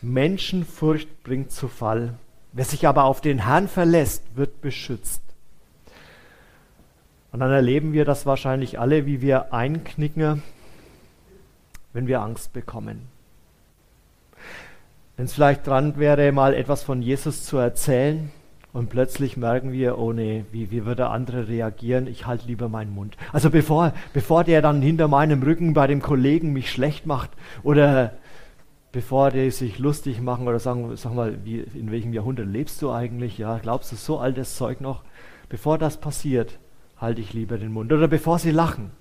Menschenfurcht 0.02 1.22
bringt 1.22 1.52
zu 1.52 1.68
Fall. 1.68 2.14
Wer 2.52 2.64
sich 2.64 2.88
aber 2.88 3.04
auf 3.04 3.20
den 3.20 3.46
Herrn 3.46 3.68
verlässt, 3.68 4.24
wird 4.34 4.60
beschützt. 4.60 5.22
Und 7.32 7.40
dann 7.40 7.50
erleben 7.52 7.92
wir 7.92 8.04
das 8.04 8.26
wahrscheinlich 8.26 8.80
alle, 8.80 9.06
wie 9.06 9.20
wir 9.22 9.52
einknicken, 9.52 10.42
wenn 11.92 12.06
wir 12.06 12.20
Angst 12.20 12.52
bekommen. 12.52 13.08
Wenn 15.16 15.26
es 15.26 15.34
vielleicht 15.34 15.66
dran 15.66 15.98
wäre, 15.98 16.32
mal 16.32 16.54
etwas 16.54 16.82
von 16.82 17.02
Jesus 17.02 17.44
zu 17.44 17.58
erzählen 17.58 18.30
und 18.72 18.88
plötzlich 18.88 19.36
merken 19.36 19.72
wir, 19.72 19.98
oh 19.98 20.12
nee, 20.12 20.44
wie, 20.52 20.70
wie 20.70 20.86
würde 20.86 21.08
andere 21.08 21.48
reagieren? 21.48 22.06
Ich 22.06 22.26
halte 22.26 22.46
lieber 22.46 22.68
meinen 22.68 22.94
Mund. 22.94 23.16
Also 23.32 23.50
bevor, 23.50 23.92
bevor 24.12 24.44
der 24.44 24.62
dann 24.62 24.80
hinter 24.80 25.08
meinem 25.08 25.42
Rücken 25.42 25.74
bei 25.74 25.86
dem 25.86 26.00
Kollegen 26.00 26.52
mich 26.52 26.70
schlecht 26.70 27.04
macht 27.04 27.30
oder 27.62 28.12
bevor 28.92 29.30
die 29.30 29.50
sich 29.50 29.78
lustig 29.78 30.20
machen 30.20 30.48
oder 30.48 30.58
sagen, 30.58 30.96
sag 30.96 31.14
mal, 31.14 31.44
wie, 31.44 31.58
in 31.58 31.90
welchem 31.90 32.12
Jahrhundert 32.12 32.46
lebst 32.46 32.80
du 32.80 32.90
eigentlich? 32.90 33.38
Ja, 33.38 33.58
glaubst 33.58 33.92
du 33.92 33.96
so 33.96 34.18
altes 34.18 34.56
Zeug 34.56 34.80
noch? 34.80 35.02
Bevor 35.48 35.78
das 35.78 35.96
passiert, 35.96 36.58
halte 36.96 37.20
ich 37.20 37.32
lieber 37.32 37.58
den 37.58 37.72
Mund. 37.72 37.92
Oder 37.92 38.08
bevor 38.08 38.38
sie 38.38 38.52
lachen. 38.52 38.92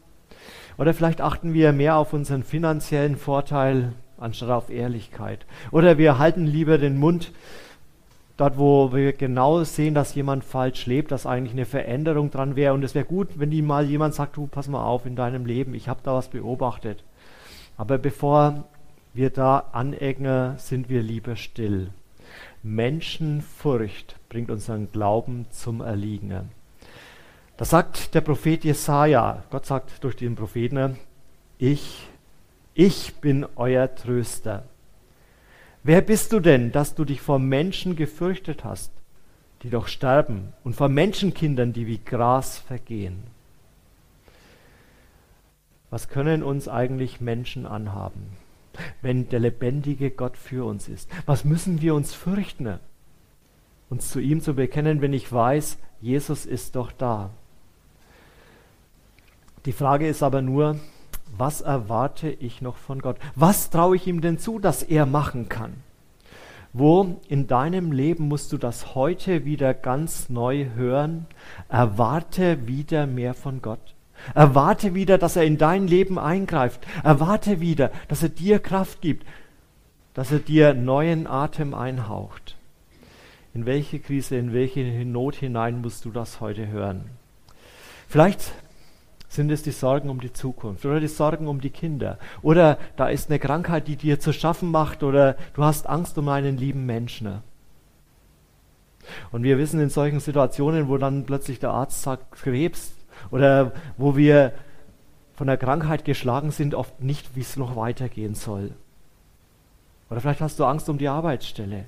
Oder 0.80 0.94
vielleicht 0.94 1.20
achten 1.20 1.54
wir 1.54 1.74
mehr 1.74 1.98
auf 1.98 2.14
unseren 2.14 2.44
finanziellen 2.44 3.18
Vorteil, 3.18 3.92
anstatt 4.18 4.50
auf 4.50 4.70
Ehrlichkeit. 4.70 5.46
Oder 5.72 5.98
wir 5.98 6.18
halten 6.18 6.46
lieber 6.46 6.78
den 6.78 6.98
Mund 6.98 7.34
dort, 8.38 8.58
wo 8.58 8.94
wir 8.94 9.12
genau 9.12 9.62
sehen, 9.66 9.94
dass 9.94 10.16
jemand 10.16 10.46
falsch 10.46 10.86
lebt, 10.86 11.12
dass 11.12 11.26
eigentlich 11.26 11.52
eine 11.52 11.66
Veränderung 11.66 12.32
dran 12.32 12.56
wäre. 12.56 12.74
Und 12.74 12.84
es 12.84 12.96
wäre 12.96 13.04
gut, 13.04 13.28
wenn 13.36 13.52
die 13.52 13.62
mal 13.62 13.90
jemand 13.90 14.14
sagt, 14.14 14.38
du 14.38 14.48
pass 14.48 14.70
mal 14.70 14.86
auf 14.86 15.06
in 15.06 15.18
deinem 15.18 15.46
Leben, 15.46 15.74
ich 15.74 15.90
habe 15.90 16.00
da 16.02 16.14
was 16.16 16.30
beobachtet. 16.30 17.04
Aber 17.76 17.98
bevor 17.98 18.64
wir 19.14 19.32
da 19.32 19.66
anecken, 19.74 20.54
sind 20.60 20.88
wir 20.88 21.04
lieber 21.04 21.36
still. 21.36 21.90
Menschenfurcht 22.64 24.16
bringt 24.30 24.50
unseren 24.50 24.90
Glauben 24.94 25.46
zum 25.50 25.82
Erliegen. 25.82 26.52
Das 27.60 27.72
sagt 27.72 28.16
der 28.16 28.22
Prophet 28.22 28.64
Jesaja. 28.64 29.44
Gott 29.50 29.66
sagt 29.66 30.02
durch 30.06 30.16
den 30.16 30.38
Propheten, 30.38 30.96
ich 31.58 32.08
ich 32.74 33.16
bin 33.16 33.46
euer 33.58 33.94
Tröster. 33.94 34.64
Wer 35.84 36.00
bist 36.00 36.32
du 36.32 36.40
denn, 36.40 36.72
dass 36.72 36.96
du 36.96 37.04
dich 37.04 37.20
vor 37.20 37.38
Menschen 37.38 37.98
gefürchtet 37.98 38.64
hast, 38.64 38.94
die 39.62 39.70
doch 39.70 39.90
sterben, 39.90 40.54
und 40.64 40.78
vor 40.78 40.88
Menschenkindern, 40.88 41.74
die 41.74 41.86
wie 41.86 41.98
Gras 41.98 42.60
vergehen? 42.60 43.26
Was 45.90 46.08
können 46.08 46.44
uns 46.44 46.70
eigentlich 46.70 47.20
Menschen 47.20 47.66
anhaben, 47.66 48.38
wenn 49.02 49.28
der 49.28 49.42
lebendige 49.42 50.12
Gott 50.12 50.38
für 50.38 50.64
uns 50.64 50.88
ist? 50.88 51.10
Was 51.26 51.44
müssen 51.44 51.82
wir 51.82 51.94
uns 51.94 52.14
fürchten, 52.14 52.80
uns 53.90 54.10
zu 54.10 54.22
ihm 54.22 54.40
zu 54.40 54.54
bekennen, 54.54 55.02
wenn 55.02 55.12
ich 55.12 55.30
weiß, 55.30 55.78
Jesus 56.00 56.46
ist 56.46 56.78
doch 56.78 56.94
da? 56.94 57.32
Die 59.66 59.74
Frage 59.74 60.08
ist 60.08 60.24
aber 60.24 60.42
nur, 60.42 60.78
was 61.38 61.62
erwarte 61.62 62.30
ich 62.30 62.62
noch 62.62 62.78
von 62.78 63.02
Gott? 63.02 63.18
Was 63.36 63.70
traue 63.70 63.98
ich 63.98 64.08
ihm 64.08 64.22
denn 64.22 64.40
zu, 64.40 64.60
dass 64.60 64.84
er 64.84 65.06
machen 65.06 65.50
kann? 65.50 65.74
Wo 66.72 67.20
in 67.28 67.48
deinem 67.48 67.92
Leben 67.92 68.28
musst 68.28 68.54
du 68.54 68.58
das 68.58 68.96
heute 68.96 69.44
wieder 69.44 69.74
ganz 69.74 70.30
neu 70.30 70.68
hören? 70.76 71.26
Erwarte 71.68 72.68
wieder 72.68 73.06
mehr 73.08 73.34
von 73.34 73.62
Gott. 73.62 73.96
Erwarte 74.36 74.94
wieder, 74.94 75.18
dass 75.18 75.36
er 75.36 75.44
in 75.44 75.58
dein 75.58 75.88
Leben 75.88 76.20
eingreift. 76.20 76.82
Erwarte 77.04 77.60
wieder, 77.60 77.92
dass 78.08 78.24
er 78.24 78.30
dir 78.30 78.60
Kraft 78.60 79.02
gibt, 79.02 79.26
dass 80.14 80.32
er 80.32 80.40
dir 80.40 80.74
neuen 80.74 81.28
Atem 81.28 81.74
einhaucht. 81.74 82.56
In 83.54 83.66
welche 83.66 84.00
Krise, 84.00 84.38
in 84.38 84.54
welche 84.54 84.82
Not 85.06 85.36
hinein 85.36 85.82
musst 85.82 86.06
du 86.06 86.12
das 86.12 86.40
heute 86.40 86.68
hören? 86.68 87.06
Vielleicht 88.08 88.54
sind 89.30 89.52
es 89.52 89.62
die 89.62 89.72
Sorgen 89.72 90.10
um 90.10 90.20
die 90.20 90.34
Zukunft 90.34 90.86
oder 90.86 91.00
die 91.00 91.08
Sorgen 91.08 91.48
um 91.48 91.62
die 91.62 91.70
Kinder? 91.70 92.18
Oder 92.42 92.80
da 92.98 93.08
ist 93.08 93.30
eine 93.30 93.40
Krankheit, 93.40 93.88
die 93.88 93.96
dir 93.96 94.20
zu 94.20 94.34
schaffen 94.34 94.72
macht 94.72 95.04
oder 95.04 95.38
du 95.54 95.64
hast 95.64 95.88
Angst 95.88 96.18
um 96.18 96.28
einen 96.28 96.58
lieben 96.58 96.86
Menschen. 96.86 97.42
Und 99.32 99.44
wir 99.44 99.58
wissen 99.58 99.80
in 99.80 99.90
solchen 99.90 100.20
Situationen, 100.20 100.90
wo 100.90 100.98
dann 100.98 101.26
plötzlich 101.26 101.60
der 101.60 101.72
Arzt 101.72 102.02
sagt 102.02 102.32
Krebs 102.32 102.94
oder 103.32 103.72
wo 103.98 104.18
wir 104.18 104.52
von 105.36 105.48
der 105.48 105.58
Krankheit 105.58 106.06
geschlagen 106.06 106.52
sind, 106.52 106.76
oft 106.76 107.02
nicht, 107.02 107.36
wie 107.36 107.42
es 107.42 107.56
noch 107.56 107.76
weitergehen 107.76 108.36
soll. 108.36 108.72
Oder 110.10 110.22
vielleicht 110.22 110.42
hast 110.42 110.60
du 110.60 110.66
Angst 110.66 110.90
um 110.90 110.98
die 110.98 111.08
Arbeitsstelle. 111.08 111.86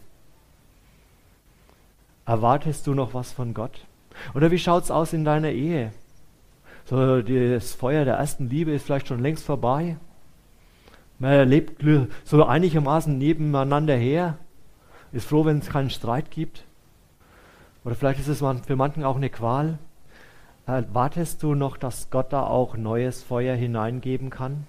Erwartest 2.25 2.85
du 2.85 2.93
noch 2.93 3.13
was 3.13 3.31
von 3.31 3.53
Gott? 3.53 3.85
Oder 4.35 4.51
wie 4.51 4.59
schaut 4.59 4.83
es 4.83 4.91
aus 4.91 5.11
in 5.11 5.25
deiner 5.25 5.49
Ehe? 5.49 5.91
So, 6.85 7.21
das 7.21 7.73
Feuer 7.73 8.05
der 8.05 8.15
ersten 8.15 8.49
Liebe 8.49 8.71
ist 8.71 8.85
vielleicht 8.85 9.07
schon 9.07 9.21
längst 9.21 9.45
vorbei. 9.45 9.97
Man 11.19 11.47
lebt 11.47 11.83
so 12.23 12.45
einigermaßen 12.45 13.17
nebeneinander 13.17 13.95
her. 13.95 14.37
ist 15.11 15.27
froh, 15.27 15.45
wenn 15.45 15.59
es 15.59 15.69
keinen 15.69 15.89
Streit 15.89 16.31
gibt. 16.31 16.65
Oder 17.83 17.95
vielleicht 17.95 18.19
ist 18.19 18.27
es 18.27 18.39
für 18.39 18.75
manchen 18.75 19.03
auch 19.03 19.15
eine 19.15 19.29
Qual. 19.29 19.77
Äh, 20.67 20.83
wartest 20.93 21.43
du 21.43 21.55
noch, 21.55 21.77
dass 21.77 22.09
Gott 22.09 22.31
da 22.33 22.43
auch 22.43 22.77
neues 22.77 23.23
Feuer 23.23 23.55
hineingeben 23.55 24.29
kann? 24.29 24.67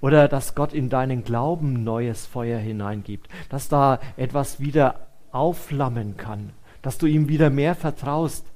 Oder 0.00 0.28
dass 0.28 0.54
Gott 0.54 0.72
in 0.72 0.88
deinen 0.88 1.24
Glauben 1.24 1.84
neues 1.84 2.26
Feuer 2.26 2.58
hineingibt, 2.58 3.28
dass 3.48 3.68
da 3.68 4.00
etwas 4.16 4.60
wieder 4.60 5.06
aufflammen 5.32 6.16
kann, 6.16 6.50
dass 6.82 6.98
du 6.98 7.06
ihm 7.06 7.28
wieder 7.28 7.50
mehr 7.50 7.74
vertraust. 7.74 8.46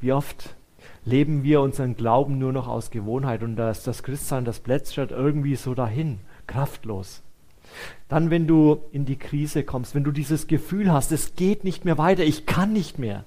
Wie 0.00 0.12
oft 0.12 0.56
leben 1.04 1.42
wir 1.42 1.60
unseren 1.60 1.96
Glauben 1.96 2.38
nur 2.38 2.52
noch 2.52 2.68
aus 2.68 2.90
Gewohnheit 2.90 3.42
und 3.42 3.56
das, 3.56 3.82
das 3.82 4.02
Christsein, 4.02 4.44
das 4.44 4.60
plätschert 4.60 5.10
irgendwie 5.10 5.56
so 5.56 5.74
dahin, 5.74 6.18
kraftlos. 6.46 7.22
Dann, 8.08 8.30
wenn 8.30 8.46
du 8.46 8.82
in 8.92 9.04
die 9.04 9.18
Krise 9.18 9.64
kommst, 9.64 9.94
wenn 9.94 10.04
du 10.04 10.12
dieses 10.12 10.46
Gefühl 10.46 10.92
hast, 10.92 11.12
es 11.12 11.34
geht 11.34 11.64
nicht 11.64 11.84
mehr 11.84 11.98
weiter, 11.98 12.24
ich 12.24 12.46
kann 12.46 12.72
nicht 12.72 12.98
mehr, 12.98 13.24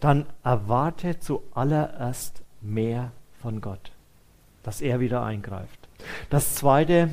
dann 0.00 0.26
erwarte 0.42 1.18
zuallererst 1.20 2.42
mehr 2.60 3.12
von 3.40 3.60
Gott, 3.60 3.92
dass 4.62 4.80
er 4.80 5.00
wieder 5.00 5.22
eingreift. 5.22 5.88
Das 6.28 6.54
Zweite, 6.54 7.10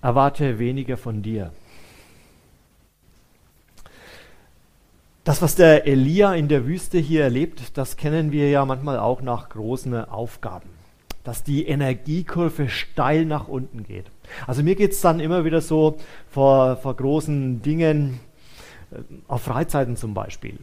erwarte 0.00 0.58
weniger 0.58 0.96
von 0.96 1.22
dir. 1.22 1.52
Das, 5.24 5.40
was 5.40 5.54
der 5.54 5.86
Elia 5.86 6.34
in 6.34 6.48
der 6.48 6.66
Wüste 6.66 6.98
hier 6.98 7.22
erlebt, 7.22 7.78
das 7.78 7.96
kennen 7.96 8.32
wir 8.32 8.50
ja 8.50 8.64
manchmal 8.64 8.98
auch 8.98 9.22
nach 9.22 9.48
großen 9.48 10.04
Aufgaben 10.04 10.68
dass 11.24 11.44
die 11.44 11.66
Energiekurve 11.66 12.68
steil 12.68 13.24
nach 13.24 13.48
unten 13.48 13.84
geht. 13.84 14.06
Also 14.46 14.62
mir 14.62 14.74
geht 14.74 14.92
es 14.92 15.00
dann 15.00 15.20
immer 15.20 15.44
wieder 15.44 15.60
so 15.60 15.96
vor, 16.28 16.76
vor 16.76 16.94
großen 16.94 17.62
Dingen, 17.62 18.20
äh, 18.90 18.98
auf 19.28 19.42
Freizeiten 19.42 19.96
zum 19.96 20.14
Beispiel. 20.14 20.58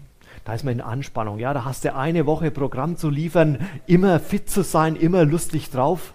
Da 0.45 0.53
ist 0.53 0.63
man 0.63 0.73
in 0.73 0.81
Anspannung. 0.81 1.39
Ja, 1.39 1.53
da 1.53 1.65
hast 1.65 1.85
du 1.85 1.95
eine 1.95 2.25
Woche 2.25 2.51
Programm 2.51 2.97
zu 2.97 3.09
liefern, 3.09 3.59
immer 3.87 4.19
fit 4.19 4.49
zu 4.49 4.63
sein, 4.63 4.95
immer 4.95 5.25
lustig 5.25 5.69
drauf. 5.69 6.13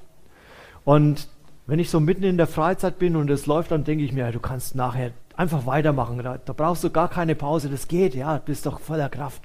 Und 0.84 1.28
wenn 1.66 1.78
ich 1.78 1.88
so 1.88 2.00
mitten 2.00 2.24
in 2.24 2.36
der 2.36 2.46
Freizeit 2.46 2.98
bin 2.98 3.16
und 3.16 3.30
es 3.30 3.46
läuft, 3.46 3.70
dann 3.70 3.84
denke 3.84 4.04
ich 4.04 4.12
mir, 4.12 4.30
du 4.32 4.40
kannst 4.40 4.74
nachher 4.74 5.12
einfach 5.36 5.66
weitermachen. 5.66 6.18
Da, 6.22 6.38
da 6.38 6.52
brauchst 6.52 6.84
du 6.84 6.90
gar 6.90 7.08
keine 7.08 7.34
Pause. 7.34 7.68
Das 7.68 7.88
geht, 7.88 8.14
ja, 8.14 8.38
du 8.38 8.44
bist 8.44 8.66
doch 8.66 8.80
voller 8.80 9.08
Kraft. 9.08 9.42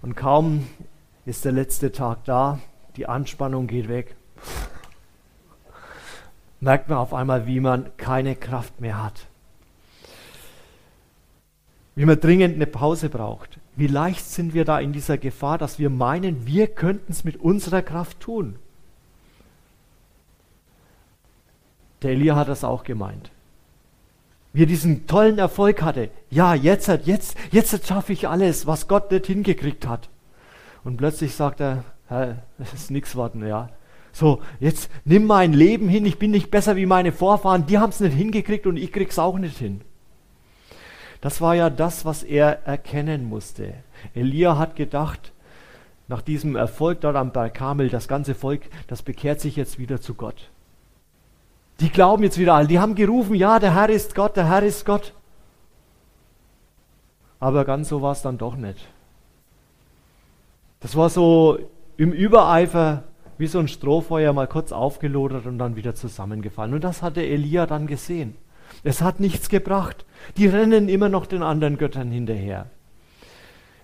Und 0.00 0.16
kaum 0.16 0.66
ist 1.24 1.44
der 1.44 1.52
letzte 1.52 1.92
Tag 1.92 2.24
da, 2.24 2.58
die 2.96 3.06
Anspannung 3.06 3.66
geht 3.66 3.88
weg. 3.88 4.16
Merkt 6.60 6.88
man 6.88 6.98
auf 6.98 7.14
einmal, 7.14 7.46
wie 7.46 7.60
man 7.60 7.96
keine 7.96 8.36
Kraft 8.36 8.80
mehr 8.80 9.02
hat. 9.02 9.26
Wie 11.94 12.04
man 12.04 12.20
dringend 12.20 12.54
eine 12.54 12.66
Pause 12.66 13.08
braucht. 13.08 13.58
Wie 13.76 13.86
leicht 13.86 14.24
sind 14.24 14.54
wir 14.54 14.64
da 14.64 14.78
in 14.78 14.92
dieser 14.92 15.18
Gefahr, 15.18 15.58
dass 15.58 15.78
wir 15.78 15.90
meinen, 15.90 16.46
wir 16.46 16.66
könnten 16.66 17.12
es 17.12 17.24
mit 17.24 17.36
unserer 17.36 17.82
Kraft 17.82 18.20
tun. 18.20 18.56
Der 22.02 22.12
Elia 22.12 22.36
hat 22.36 22.48
das 22.48 22.64
auch 22.64 22.84
gemeint. 22.84 23.30
Wie 24.52 24.64
er 24.64 24.66
diesen 24.66 25.06
tollen 25.06 25.38
Erfolg 25.38 25.82
hatte. 25.82 26.10
Ja, 26.30 26.54
jetzt, 26.54 26.88
jetzt, 27.04 27.36
jetzt 27.50 27.86
schaffe 27.86 28.12
ich 28.12 28.28
alles, 28.28 28.66
was 28.66 28.88
Gott 28.88 29.10
nicht 29.10 29.26
hingekriegt 29.26 29.86
hat. 29.86 30.10
Und 30.84 30.96
plötzlich 30.96 31.34
sagt 31.34 31.60
er, 31.60 31.84
das 32.08 32.74
ist 32.74 32.90
nichts 32.90 33.16
worden, 33.16 33.46
ja. 33.46 33.70
So, 34.12 34.42
jetzt 34.60 34.90
nimm 35.06 35.24
mein 35.24 35.54
Leben 35.54 35.88
hin, 35.88 36.04
ich 36.04 36.18
bin 36.18 36.32
nicht 36.32 36.50
besser 36.50 36.76
wie 36.76 36.84
meine 36.84 37.12
Vorfahren, 37.12 37.64
die 37.66 37.78
haben 37.78 37.90
es 37.90 38.00
nicht 38.00 38.14
hingekriegt 38.14 38.66
und 38.66 38.76
ich 38.76 38.92
krieg's 38.92 39.18
auch 39.18 39.38
nicht 39.38 39.56
hin. 39.56 39.80
Das 41.22 41.40
war 41.40 41.54
ja 41.54 41.70
das, 41.70 42.04
was 42.04 42.22
er 42.22 42.66
erkennen 42.66 43.24
musste. 43.24 43.74
Elia 44.14 44.58
hat 44.58 44.76
gedacht, 44.76 45.32
nach 46.08 46.20
diesem 46.20 46.56
Erfolg 46.56 47.00
dort 47.00 47.16
am 47.16 47.32
Berg 47.32 47.54
Karmel, 47.54 47.88
das 47.88 48.08
ganze 48.08 48.34
Volk, 48.34 48.62
das 48.88 49.02
bekehrt 49.02 49.40
sich 49.40 49.56
jetzt 49.56 49.78
wieder 49.78 50.00
zu 50.00 50.14
Gott. 50.14 50.50
Die 51.80 51.90
glauben 51.90 52.22
jetzt 52.22 52.38
wieder 52.38 52.54
alle, 52.54 52.68
die 52.68 52.78
haben 52.78 52.94
gerufen, 52.94 53.34
ja, 53.34 53.58
der 53.58 53.74
Herr 53.74 53.88
ist 53.88 54.14
Gott, 54.14 54.36
der 54.36 54.48
Herr 54.48 54.62
ist 54.62 54.84
Gott. 54.84 55.12
Aber 57.40 57.64
ganz 57.64 57.88
so 57.88 58.02
war 58.02 58.12
es 58.12 58.22
dann 58.22 58.38
doch 58.38 58.54
nicht. 58.54 58.86
Das 60.80 60.96
war 60.96 61.10
so 61.10 61.58
im 61.96 62.12
Übereifer 62.12 63.04
wie 63.38 63.46
so 63.46 63.58
ein 63.58 63.68
Strohfeuer 63.68 64.32
mal 64.32 64.46
kurz 64.46 64.70
aufgelodert 64.70 65.46
und 65.46 65.58
dann 65.58 65.74
wieder 65.74 65.94
zusammengefallen. 65.94 66.74
Und 66.74 66.84
das 66.84 67.02
hatte 67.02 67.24
Elia 67.24 67.66
dann 67.66 67.86
gesehen. 67.86 68.36
Es 68.84 69.02
hat 69.02 69.20
nichts 69.20 69.48
gebracht. 69.48 70.04
Die 70.36 70.46
rennen 70.46 70.88
immer 70.88 71.08
noch 71.08 71.26
den 71.26 71.42
anderen 71.42 71.78
Göttern 71.78 72.10
hinterher. 72.10 72.70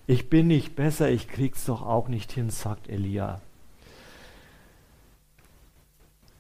Ich 0.07 0.31
bin 0.31 0.46
nicht 0.46 0.77
besser, 0.77 1.11
ich 1.11 1.29
krieg's 1.29 1.66
doch 1.66 1.83
auch 1.83 2.09
nicht 2.09 2.33
hin, 2.33 2.51
sagt 2.51 2.88
Elia. 2.88 3.40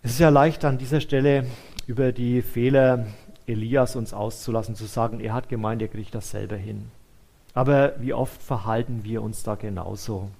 Es 0.02 0.12
ist 0.12 0.20
ja 0.20 0.28
leicht 0.28 0.64
an 0.64 0.78
dieser 0.78 1.00
Stelle 1.00 1.46
über 1.86 2.12
die 2.12 2.40
Fehler 2.42 3.06
Elias 3.46 3.96
uns 3.96 4.14
auszulassen, 4.14 4.76
zu 4.76 4.86
sagen, 4.86 5.18
er 5.20 5.34
hat 5.34 5.48
gemeint, 5.48 5.82
er 5.82 5.88
kriegt 5.88 6.14
das 6.14 6.30
selber 6.30 6.56
hin. 6.56 6.90
Aber 7.52 7.94
wie 7.98 8.12
oft 8.12 8.40
verhalten 8.40 9.00
wir 9.02 9.22
uns 9.22 9.42
da 9.42 9.56
genauso? 9.56 10.30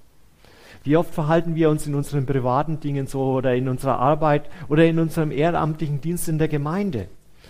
Wie 0.83 0.95
oft 0.95 1.13
verhalten 1.13 1.55
wir 1.55 1.69
uns 1.69 1.85
in 1.87 1.95
unseren 1.95 2.25
privaten 2.25 2.79
Dingen 2.79 3.07
so 3.07 3.33
oder 3.33 3.53
in 3.53 3.67
unserer 3.67 3.99
Arbeit 3.99 4.49
oder 4.69 4.85
in 4.85 4.97
unserem 4.97 5.31
ehrenamtlichen 5.31 5.99
Dienst 5.99 6.29
in 6.29 6.37
der 6.37 6.47
Gemeinde, 6.47 7.09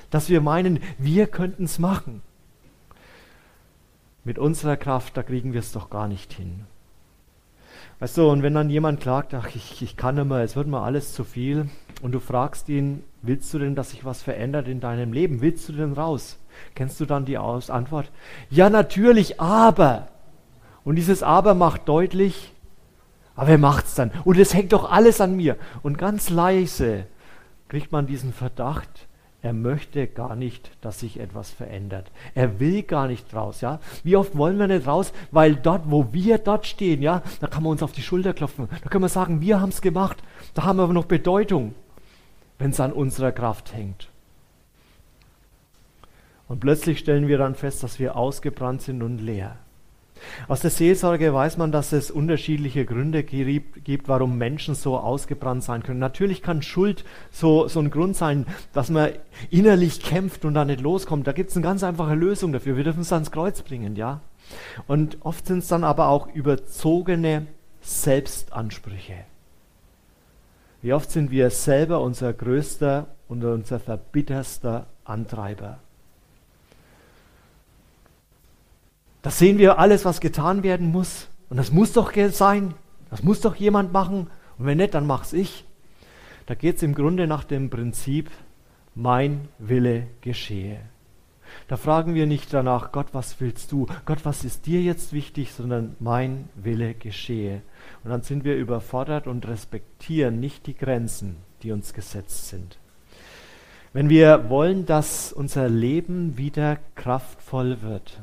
dass 0.10 0.30
wir 0.30 0.42
meinen, 0.42 0.80
wir 0.98 1.28
könnten 1.28 1.66
es 1.66 1.78
machen. 1.78 2.24
Mit 4.24 4.40
unserer 4.40 4.78
Kraft, 4.78 5.16
da 5.16 5.22
kriegen 5.22 5.54
wir 5.54 5.60
es 5.60 5.72
doch 5.72 5.92
gar 5.92 6.08
nicht 6.08 6.34
hin. 6.34 6.66
Weißt 8.00 8.18
du, 8.18 8.30
und 8.30 8.44
wenn 8.44 8.54
dann 8.54 8.70
jemand 8.70 9.02
klagt, 9.02 9.34
ach, 9.34 9.50
ich, 9.54 9.82
ich 9.82 9.98
kann 9.98 10.28
mehr, 10.28 10.40
es 10.40 10.56
wird 10.56 10.68
mir 10.68 10.82
alles 10.82 11.14
zu 11.14 11.26
viel, 11.26 11.70
und 12.02 12.12
du 12.14 12.20
fragst 12.20 12.70
ihn, 12.70 13.04
willst 13.22 13.54
du 13.54 13.60
denn, 13.60 13.76
dass 13.76 13.92
sich 13.92 14.06
was 14.06 14.22
verändert 14.22 14.68
in 14.68 14.80
deinem 14.80 15.14
Leben? 15.14 15.42
Willst 15.42 15.68
du 15.70 15.74
denn 15.74 15.94
raus? 15.94 16.38
Kennst 16.76 17.00
du 17.00 17.06
dann 17.06 17.26
die 17.26 17.38
Antwort? 17.38 18.12
Ja, 18.50 18.70
natürlich, 18.70 19.40
aber. 19.40 20.08
Und 20.84 20.96
dieses 20.96 21.24
Aber 21.24 21.54
macht 21.54 21.88
deutlich, 21.88 22.54
aber 23.36 23.48
wer 23.48 23.58
macht's 23.58 23.96
dann? 23.96 24.12
Und 24.24 24.38
es 24.38 24.54
hängt 24.54 24.74
doch 24.74 24.90
alles 24.90 25.22
an 25.22 25.36
mir. 25.36 25.58
Und 25.84 25.98
ganz 25.98 26.30
leise 26.30 27.06
kriegt 27.68 27.92
man 27.92 28.08
diesen 28.08 28.34
Verdacht, 28.34 29.08
er 29.42 29.54
möchte 29.54 30.06
gar 30.08 30.36
nicht, 30.36 30.70
dass 30.82 31.00
sich 31.00 31.18
etwas 31.18 31.50
verändert. 31.50 32.12
Er 32.36 32.60
will 32.60 32.84
gar 32.84 33.08
nicht 33.08 33.34
raus, 33.34 33.62
ja. 33.62 33.80
Wie 34.04 34.18
oft 34.18 34.36
wollen 34.36 34.60
wir 34.60 34.68
nicht 34.68 34.86
raus? 34.86 35.14
Weil 35.32 35.56
dort, 35.56 35.84
wo 35.86 36.12
wir 36.12 36.40
dort 36.40 36.66
stehen, 36.68 37.02
ja, 37.02 37.22
da 37.40 37.48
kann 37.48 37.64
man 37.64 37.72
uns 37.72 37.84
auf 37.84 37.94
die 37.94 38.02
Schulter 38.02 38.34
klopfen. 38.34 38.68
Da 38.84 38.90
können 38.90 39.04
wir 39.04 39.10
sagen, 39.10 39.40
wir 39.40 39.62
haben 39.62 39.70
es 39.70 39.82
gemacht. 39.82 40.18
Da 40.56 40.64
haben 40.64 40.78
wir 40.78 40.84
aber 40.84 40.94
noch 40.94 41.06
Bedeutung, 41.06 41.74
wenn 42.60 42.72
es 42.72 42.80
an 42.80 42.94
unserer 42.94 43.32
Kraft 43.32 43.74
hängt. 43.74 44.10
Und 46.48 46.60
plötzlich 46.60 47.00
stellen 47.00 47.28
wir 47.28 47.38
dann 47.38 47.56
fest, 47.56 47.84
dass 47.84 48.00
wir 48.00 48.16
ausgebrannt 48.16 48.82
sind 48.82 49.02
und 49.02 49.20
leer. 49.20 49.58
Aus 50.48 50.60
der 50.60 50.70
Seelsorge 50.70 51.34
weiß 51.34 51.58
man, 51.58 51.72
dass 51.72 51.94
es 51.94 52.12
unterschiedliche 52.12 52.86
Gründe 52.86 53.24
gibt, 53.24 54.08
warum 54.08 54.38
Menschen 54.38 54.76
so 54.76 54.98
ausgebrannt 54.98 55.64
sein 55.64 55.84
können. 55.84 56.00
Natürlich 56.00 56.42
kann 56.42 56.62
Schuld 56.62 57.06
so, 57.32 57.68
so 57.68 57.80
ein 57.80 57.90
Grund 57.90 58.18
sein, 58.18 58.46
dass 58.74 58.90
man 58.90 59.12
innerlich 59.50 60.02
kämpft 60.02 60.44
und 60.44 60.56
da 60.56 60.66
nicht 60.66 60.82
loskommt. 60.82 61.28
Da 61.28 61.32
gibt 61.32 61.52
es 61.52 61.56
eine 61.56 61.64
ganz 61.64 61.84
einfache 61.84 62.16
Lösung 62.16 62.52
dafür. 62.52 62.76
Wir 62.76 62.84
dürfen 62.84 63.02
es 63.02 63.14
ans 63.14 63.32
Kreuz 63.32 63.62
bringen, 63.62 63.96
ja. 63.96 64.20
Und 64.88 65.18
oft 65.22 65.46
sind 65.46 65.60
es 65.60 65.68
dann 65.68 65.84
aber 65.84 66.10
auch 66.10 66.28
überzogene 66.34 67.48
Selbstansprüche. 67.82 69.29
Wie 70.82 70.94
oft 70.94 71.12
sind 71.12 71.32
wir 71.32 71.50
selber 71.50 72.02
unser 72.02 72.34
größter 72.34 73.08
und 73.28 73.44
unser 73.44 73.80
verbitterster 73.80 74.88
Antreiber. 75.04 75.80
Da 79.22 79.32
sehen 79.32 79.58
wir 79.58 79.80
alles, 79.80 80.06
was 80.06 80.22
getan 80.22 80.64
werden 80.64 80.92
muss. 80.92 81.28
Und 81.50 81.58
das 81.58 81.72
muss 81.72 81.94
doch 81.94 82.14
sein. 82.32 82.74
Das 83.10 83.24
muss 83.24 83.42
doch 83.42 83.56
jemand 83.56 83.92
machen. 83.92 84.30
Und 84.58 84.66
wenn 84.66 84.78
nicht, 84.78 84.94
dann 84.94 85.08
mach's 85.08 85.34
ich. 85.34 85.66
Da 86.46 86.56
geht 86.56 86.78
es 86.78 86.84
im 86.84 86.96
Grunde 86.96 87.28
nach 87.28 87.44
dem 87.44 87.70
Prinzip, 87.70 88.32
mein 88.96 89.48
Wille 89.60 90.08
geschehe. 90.22 90.80
Da 91.70 91.78
fragen 91.78 92.16
wir 92.16 92.26
nicht 92.26 92.52
danach, 92.52 92.92
Gott, 92.92 93.10
was 93.14 93.40
willst 93.40 93.72
du? 93.72 93.86
Gott, 94.06 94.26
was 94.26 94.44
ist 94.44 94.66
dir 94.66 94.82
jetzt 94.82 95.14
wichtig? 95.14 95.54
Sondern 95.54 95.96
mein 96.00 96.50
Wille 96.56 96.96
geschehe. 96.96 97.62
Und 98.04 98.10
dann 98.10 98.24
sind 98.24 98.44
wir 98.44 98.56
überfordert 98.56 99.28
und 99.28 99.48
respektieren 99.48 100.40
nicht 100.40 100.66
die 100.66 100.76
Grenzen, 100.76 101.36
die 101.62 101.72
uns 101.72 101.94
gesetzt 101.94 102.50
sind. 102.50 102.80
Wenn 103.94 104.10
wir 104.10 104.50
wollen, 104.50 104.88
dass 104.88 105.32
unser 105.32 105.70
Leben 105.70 106.38
wieder 106.38 106.80
kraftvoll 106.96 107.84
wird, 107.84 108.20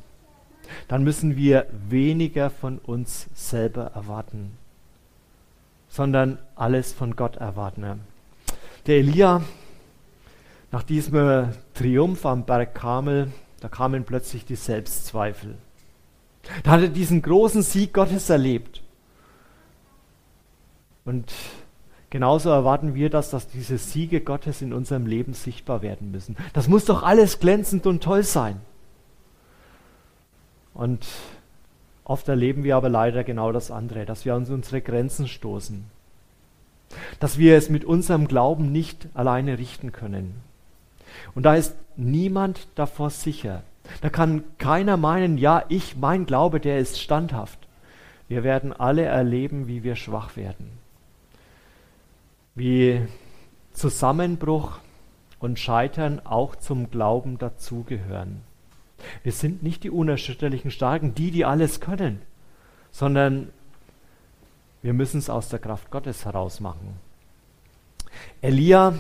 dann 0.89 1.05
müssen 1.05 1.37
wir 1.37 1.69
weniger 1.89 2.51
von 2.51 2.79
uns 2.79 3.29
selber 3.35 3.93
erwarten, 3.95 4.59
sondern 5.89 6.39
alles 6.57 6.93
von 6.93 7.15
Gott 7.15 7.37
erwarten. 7.37 8.01
Der 8.89 8.97
Elia, 8.97 9.43
Nach 10.77 10.83
diesem 10.83 11.55
Triumph 11.73 12.27
am 12.27 12.45
Berg 12.45 12.75
Kamel, 12.75 13.33
da 13.61 13.69
kamen 13.71 14.05
plötzlich 14.05 14.45
die 14.45 14.57
Selbstzweifel. 14.57 15.55
Da 16.65 16.73
hat 16.73 16.83
er 16.83 16.89
diesen 16.89 17.23
großen 17.23 17.63
Sieg 17.63 17.95
Gottes 17.95 18.29
erlebt. 18.29 18.83
Und 21.07 21.33
genauso 22.11 22.51
erwarten 22.51 22.95
wir 22.95 23.09
das, 23.09 23.31
dass 23.31 23.49
diese 23.49 23.79
Siege 23.79 24.21
Gottes 24.21 24.61
in 24.61 24.75
unserem 24.75 25.07
Leben 25.07 25.33
sichtbar 25.33 25.81
werden 25.81 26.11
müssen. 26.11 26.37
Das 26.53 26.69
muss 26.69 26.85
doch 26.85 27.03
alles 27.03 27.41
glänzend 27.41 27.87
und 27.87 28.03
toll 28.03 28.23
sein. 28.23 28.61
Und 30.75 31.07
oft 32.05 32.29
erleben 32.29 32.65
wir 32.65 32.77
aber 32.77 32.91
leider 32.91 33.25
genau 33.25 33.51
das 33.51 33.71
andere, 33.71 34.05
dass 34.05 34.27
wir 34.27 34.35
an 34.35 34.45
unsere 34.45 34.83
Grenzen 34.83 35.27
stoßen. 35.27 35.87
Dass 37.19 37.39
wir 37.39 37.57
es 37.57 37.71
mit 37.71 37.87
unserem 37.87 38.29
Glauben 38.29 38.73
nicht 38.73 39.09
alleine 39.15 39.57
richten 39.57 39.91
können. 39.91 40.45
Und 41.35 41.45
da 41.45 41.55
ist 41.55 41.75
niemand 41.97 42.67
davor 42.75 43.11
sicher. 43.11 43.63
Da 44.01 44.11
kann 44.11 44.45
keiner 44.59 44.97
meinen, 44.97 45.39
ja, 45.39 45.65
ich, 45.69 45.97
mein 45.97 46.27
Glaube, 46.27 46.61
der 46.61 46.79
ist 46.79 47.01
standhaft. 47.01 47.59
Wir 48.29 48.43
werden 48.43 48.73
alle 48.73 49.03
erleben, 49.03 49.69
wie 49.69 49.85
wir 49.85 49.95
schwach 49.97 50.37
werden 50.37 50.77
wie 52.57 53.07
Zusammenbruch 53.73 54.81
und 55.39 55.61
Scheitern 55.61 56.21
auch 56.25 56.57
zum 56.57 56.91
Glauben 56.91 57.39
dazugehören. 57.39 58.41
Wir 59.23 59.33
sind 59.33 59.63
nicht 59.63 59.85
die 59.85 59.91
unerschütterlichen 59.91 60.71
Starken, 60.71 61.15
die, 61.15 61.31
die 61.31 61.45
alles 61.45 61.81
können, 61.81 62.23
sondern 62.91 63.51
wir 64.83 64.95
müssen 64.95 65.19
es 65.19 65.29
aus 65.29 65.51
der 65.51 65.59
Kraft 65.59 65.91
Gottes 65.91 66.25
heraus 66.25 66.61
machen. 66.61 66.99
Elia, 68.41 68.95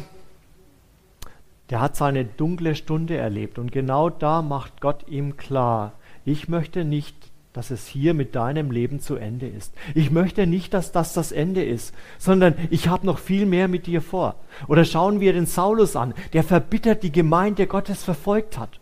der 1.70 1.80
hat 1.80 1.96
seine 1.96 2.24
dunkle 2.24 2.74
Stunde 2.74 3.16
erlebt 3.16 3.58
und 3.58 3.72
genau 3.72 4.10
da 4.10 4.42
macht 4.42 4.80
Gott 4.80 5.08
ihm 5.08 5.36
klar, 5.36 5.92
ich 6.24 6.48
möchte 6.48 6.84
nicht 6.84 7.30
dass 7.56 7.70
es 7.70 7.86
hier 7.86 8.12
mit 8.12 8.34
deinem 8.34 8.70
Leben 8.70 9.00
zu 9.00 9.16
Ende 9.16 9.48
ist. 9.48 9.72
Ich 9.94 10.10
möchte 10.10 10.46
nicht, 10.46 10.74
dass 10.74 10.92
das 10.92 11.14
das 11.14 11.32
Ende 11.32 11.64
ist, 11.64 11.94
sondern 12.18 12.54
ich 12.68 12.88
habe 12.88 13.06
noch 13.06 13.18
viel 13.18 13.46
mehr 13.46 13.66
mit 13.66 13.86
dir 13.86 14.02
vor. 14.02 14.34
Oder 14.68 14.84
schauen 14.84 15.20
wir 15.20 15.32
den 15.32 15.46
Saulus 15.46 15.96
an, 15.96 16.12
der 16.34 16.44
verbittert 16.44 17.02
die 17.02 17.12
Gemeinde 17.12 17.66
Gottes 17.66 18.04
verfolgt 18.04 18.58
hat. 18.58 18.78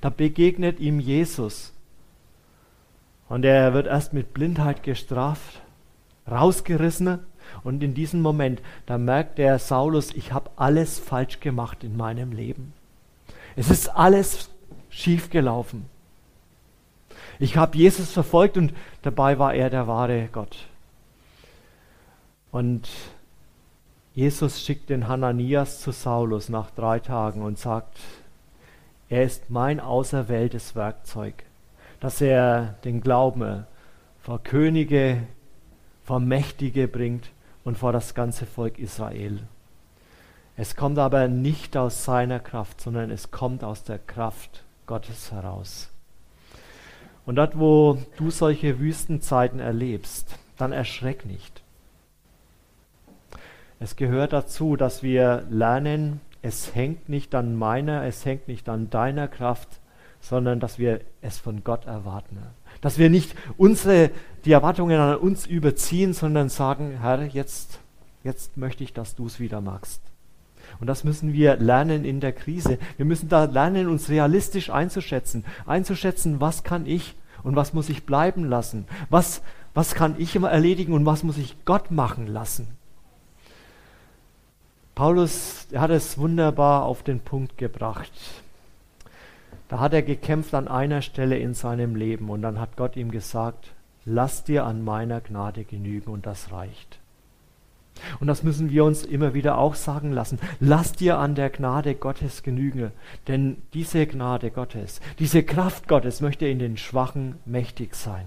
Da 0.00 0.08
begegnet 0.08 0.78
ihm 0.78 1.00
Jesus. 1.00 1.72
Und 3.28 3.44
er 3.44 3.74
wird 3.74 3.88
erst 3.88 4.12
mit 4.12 4.32
Blindheit 4.32 4.84
gestraft, 4.84 5.60
rausgerissen. 6.30 7.18
Und 7.62 7.82
in 7.82 7.94
diesem 7.94 8.20
Moment, 8.20 8.60
da 8.86 8.98
merkt 8.98 9.38
der 9.38 9.58
Saulus, 9.58 10.12
ich 10.12 10.32
habe 10.32 10.50
alles 10.56 10.98
falsch 10.98 11.40
gemacht 11.40 11.84
in 11.84 11.96
meinem 11.96 12.32
Leben. 12.32 12.72
Es 13.56 13.70
ist 13.70 13.88
alles 13.88 14.50
schiefgelaufen. 14.90 15.86
Ich 17.38 17.56
habe 17.56 17.76
Jesus 17.76 18.12
verfolgt 18.12 18.56
und 18.56 18.74
dabei 19.02 19.38
war 19.38 19.54
er 19.54 19.70
der 19.70 19.86
wahre 19.86 20.28
Gott. 20.32 20.56
Und 22.50 22.88
Jesus 24.14 24.64
schickt 24.64 24.90
den 24.90 25.08
Hananias 25.08 25.80
zu 25.80 25.90
Saulus 25.90 26.48
nach 26.48 26.70
drei 26.70 27.00
Tagen 27.00 27.42
und 27.42 27.58
sagt, 27.58 27.98
er 29.08 29.24
ist 29.24 29.50
mein 29.50 29.80
auserwähltes 29.80 30.76
Werkzeug, 30.76 31.34
dass 32.00 32.20
er 32.20 32.76
den 32.84 33.00
Glauben 33.00 33.66
vor 34.20 34.42
Könige, 34.42 35.22
vor 36.04 36.20
Mächtige 36.20 36.86
bringt 36.86 37.30
und 37.64 37.78
vor 37.78 37.92
das 37.92 38.14
ganze 38.14 38.46
Volk 38.46 38.78
Israel. 38.78 39.40
Es 40.56 40.76
kommt 40.76 40.98
aber 40.98 41.26
nicht 41.28 41.76
aus 41.76 42.04
seiner 42.04 42.38
Kraft, 42.38 42.80
sondern 42.80 43.10
es 43.10 43.30
kommt 43.30 43.64
aus 43.64 43.82
der 43.82 43.98
Kraft 43.98 44.62
Gottes 44.86 45.32
heraus. 45.32 45.90
Und 47.26 47.36
dort, 47.36 47.58
wo 47.58 47.98
du 48.16 48.30
solche 48.30 48.78
Wüstenzeiten 48.78 49.58
erlebst, 49.58 50.38
dann 50.56 50.72
erschreck 50.72 51.24
nicht. 51.24 51.62
Es 53.80 53.96
gehört 53.96 54.32
dazu, 54.32 54.76
dass 54.76 55.02
wir 55.02 55.44
lernen, 55.50 56.20
es 56.42 56.74
hängt 56.74 57.08
nicht 57.08 57.34
an 57.34 57.56
meiner, 57.56 58.04
es 58.04 58.24
hängt 58.24 58.46
nicht 58.46 58.68
an 58.68 58.90
deiner 58.90 59.26
Kraft, 59.26 59.80
sondern 60.20 60.60
dass 60.60 60.78
wir 60.78 61.00
es 61.22 61.38
von 61.38 61.64
Gott 61.64 61.86
erwarten. 61.86 62.38
Dass 62.84 62.98
wir 62.98 63.08
nicht 63.08 63.34
unsere, 63.56 64.10
die 64.44 64.52
Erwartungen 64.52 65.00
an 65.00 65.16
uns 65.16 65.46
überziehen, 65.46 66.12
sondern 66.12 66.50
sagen, 66.50 66.98
Herr, 67.00 67.24
jetzt, 67.24 67.78
jetzt 68.24 68.58
möchte 68.58 68.84
ich, 68.84 68.92
dass 68.92 69.14
du 69.14 69.24
es 69.24 69.40
wieder 69.40 69.62
magst. 69.62 70.02
Und 70.80 70.86
das 70.86 71.02
müssen 71.02 71.32
wir 71.32 71.56
lernen 71.56 72.04
in 72.04 72.20
der 72.20 72.32
Krise. 72.32 72.76
Wir 72.98 73.06
müssen 73.06 73.30
da 73.30 73.44
lernen, 73.44 73.88
uns 73.88 74.10
realistisch 74.10 74.68
einzuschätzen. 74.68 75.46
Einzuschätzen, 75.64 76.42
was 76.42 76.62
kann 76.62 76.84
ich 76.84 77.14
und 77.42 77.56
was 77.56 77.72
muss 77.72 77.88
ich 77.88 78.04
bleiben 78.04 78.44
lassen? 78.44 78.84
Was, 79.08 79.40
was 79.72 79.94
kann 79.94 80.16
ich 80.18 80.36
immer 80.36 80.50
erledigen 80.50 80.92
und 80.92 81.06
was 81.06 81.22
muss 81.22 81.38
ich 81.38 81.56
Gott 81.64 81.90
machen 81.90 82.26
lassen? 82.26 82.66
Paulus 84.94 85.68
hat 85.74 85.88
es 85.88 86.18
wunderbar 86.18 86.84
auf 86.84 87.02
den 87.02 87.20
Punkt 87.20 87.56
gebracht. 87.56 88.12
Da 89.68 89.80
hat 89.80 89.94
er 89.94 90.02
gekämpft 90.02 90.54
an 90.54 90.68
einer 90.68 91.02
Stelle 91.02 91.38
in 91.38 91.54
seinem 91.54 91.96
Leben 91.96 92.30
und 92.30 92.42
dann 92.42 92.60
hat 92.60 92.76
Gott 92.76 92.96
ihm 92.96 93.10
gesagt, 93.10 93.72
lass 94.04 94.44
dir 94.44 94.64
an 94.64 94.84
meiner 94.84 95.20
Gnade 95.20 95.64
genügen 95.64 96.10
und 96.10 96.26
das 96.26 96.52
reicht. 96.52 96.98
Und 98.20 98.26
das 98.26 98.42
müssen 98.42 98.70
wir 98.70 98.84
uns 98.84 99.04
immer 99.04 99.34
wieder 99.34 99.56
auch 99.56 99.74
sagen 99.74 100.12
lassen. 100.12 100.38
Lass 100.60 100.92
dir 100.92 101.18
an 101.18 101.34
der 101.34 101.50
Gnade 101.50 101.94
Gottes 101.94 102.42
genügen, 102.42 102.90
denn 103.28 103.56
diese 103.72 104.06
Gnade 104.06 104.50
Gottes, 104.50 105.00
diese 105.18 105.42
Kraft 105.42 105.88
Gottes 105.88 106.20
möchte 106.20 106.46
in 106.46 106.58
den 106.58 106.76
Schwachen 106.76 107.36
mächtig 107.44 107.94
sein. 107.94 108.26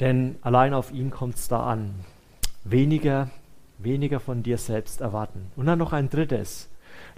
Denn 0.00 0.36
allein 0.42 0.74
auf 0.74 0.92
ihn 0.92 1.10
kommt 1.10 1.36
es 1.36 1.48
da 1.48 1.64
an. 1.64 1.94
Weniger, 2.64 3.30
weniger 3.78 4.18
von 4.18 4.42
dir 4.42 4.58
selbst 4.58 5.00
erwarten. 5.00 5.52
Und 5.56 5.66
dann 5.66 5.78
noch 5.78 5.92
ein 5.92 6.10
drittes. 6.10 6.68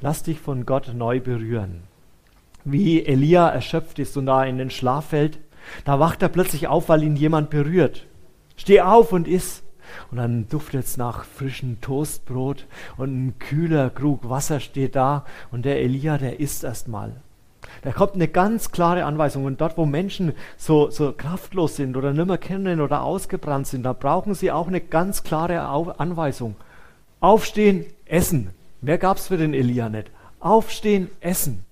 Lass 0.00 0.22
dich 0.22 0.40
von 0.40 0.66
Gott 0.66 0.92
neu 0.94 1.20
berühren. 1.20 1.82
Wie 2.64 3.04
Elia 3.04 3.48
erschöpft 3.48 3.98
ist 3.98 4.16
und 4.16 4.26
da 4.26 4.44
in 4.44 4.58
den 4.58 4.70
Schlaf 4.70 5.06
fällt, 5.06 5.38
da 5.84 6.00
wacht 6.00 6.22
er 6.22 6.28
plötzlich 6.28 6.68
auf, 6.68 6.88
weil 6.88 7.02
ihn 7.02 7.16
jemand 7.16 7.50
berührt. 7.50 8.06
Steh 8.56 8.80
auf 8.80 9.12
und 9.12 9.28
iss. 9.28 9.62
Und 10.10 10.18
dann 10.18 10.48
duftet 10.48 10.84
es 10.84 10.96
nach 10.96 11.24
frischem 11.24 11.80
Toastbrot 11.80 12.66
und 12.96 13.26
ein 13.26 13.38
kühler 13.38 13.88
Krug 13.90 14.28
Wasser 14.28 14.58
steht 14.58 14.96
da 14.96 15.24
und 15.52 15.64
der 15.64 15.80
Elia, 15.80 16.18
der 16.18 16.40
isst 16.40 16.64
erstmal. 16.64 17.12
Da 17.82 17.92
kommt 17.92 18.14
eine 18.14 18.28
ganz 18.28 18.72
klare 18.72 19.04
Anweisung. 19.04 19.44
Und 19.44 19.60
dort, 19.60 19.76
wo 19.76 19.86
Menschen 19.86 20.32
so, 20.56 20.90
so 20.90 21.12
kraftlos 21.12 21.76
sind 21.76 21.96
oder 21.96 22.12
nimmer 22.12 22.38
kennen 22.38 22.80
oder 22.80 23.02
ausgebrannt 23.02 23.66
sind, 23.66 23.84
da 23.84 23.92
brauchen 23.92 24.34
sie 24.34 24.50
auch 24.50 24.68
eine 24.68 24.80
ganz 24.80 25.22
klare 25.22 25.62
Anweisung. 25.62 26.56
Aufstehen, 27.20 27.86
essen. 28.04 28.50
Mehr 28.86 28.98
gab 28.98 29.16
es 29.16 29.26
für 29.26 29.36
den 29.36 29.52
Elia 29.52 29.88
nicht. 29.88 30.12
Aufstehen, 30.38 31.10
essen. 31.18 31.64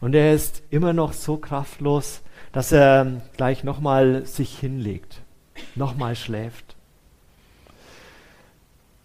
Und 0.00 0.14
er 0.14 0.32
ist 0.32 0.62
immer 0.70 0.94
noch 0.94 1.12
so 1.12 1.36
kraftlos, 1.36 2.22
dass 2.50 2.72
er 2.72 3.20
gleich 3.36 3.62
nochmal 3.62 4.24
sich 4.24 4.58
hinlegt, 4.58 5.20
nochmal 5.74 6.16
schläft. 6.16 6.76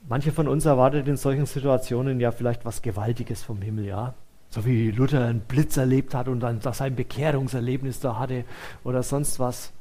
Manche 0.07 0.31
von 0.31 0.47
uns 0.47 0.63
erwartet 0.63 1.09
in 1.09 1.17
solchen 1.17 1.45
Situationen 1.45 2.21
ja 2.21 2.31
vielleicht 2.31 2.63
was 2.63 2.81
Gewaltiges 2.81 3.43
vom 3.43 3.61
Himmel, 3.61 3.87
ja. 3.87 4.13
So 4.49 4.63
wie 4.63 4.91
Luther 4.91 5.25
einen 5.25 5.41
Blitz 5.41 5.75
erlebt 5.75 6.15
hat 6.15 6.29
und 6.29 6.39
dann 6.39 6.61
sein 6.61 6.95
Bekehrungserlebnis 6.95 7.99
da 7.99 8.17
hatte 8.17 8.45
oder 8.85 9.03
sonst 9.03 9.41
was. 9.41 9.73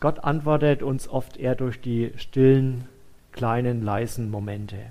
Gott 0.00 0.24
antwortet 0.24 0.82
uns 0.82 1.06
oft 1.08 1.36
eher 1.36 1.54
durch 1.54 1.80
die 1.80 2.10
stillen, 2.16 2.88
kleinen, 3.30 3.84
leisen 3.84 4.32
Momente. 4.32 4.90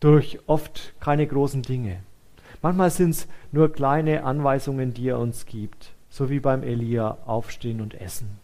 Durch 0.00 0.38
oft 0.46 0.94
keine 1.00 1.26
großen 1.26 1.62
Dinge. 1.62 2.00
Manchmal 2.62 2.90
sind 2.90 3.10
es 3.10 3.28
nur 3.52 3.72
kleine 3.72 4.24
Anweisungen, 4.24 4.92
die 4.92 5.08
er 5.08 5.18
uns 5.18 5.46
gibt, 5.46 5.92
so 6.08 6.28
wie 6.28 6.40
beim 6.40 6.62
Elia 6.62 7.18
aufstehen 7.26 7.80
und 7.80 7.94
essen. 8.00 8.38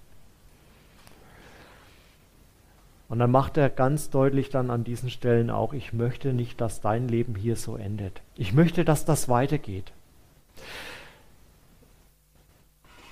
Und 3.08 3.20
dann 3.20 3.30
macht 3.30 3.56
er 3.56 3.70
ganz 3.70 4.10
deutlich 4.10 4.50
dann 4.50 4.70
an 4.70 4.84
diesen 4.84 5.10
Stellen 5.10 5.50
auch, 5.50 5.72
ich 5.72 5.92
möchte 5.92 6.32
nicht, 6.32 6.60
dass 6.60 6.80
dein 6.80 7.08
Leben 7.08 7.36
hier 7.36 7.56
so 7.56 7.76
endet. 7.76 8.20
Ich 8.36 8.52
möchte, 8.52 8.84
dass 8.84 9.04
das 9.04 9.28
weitergeht. 9.28 9.92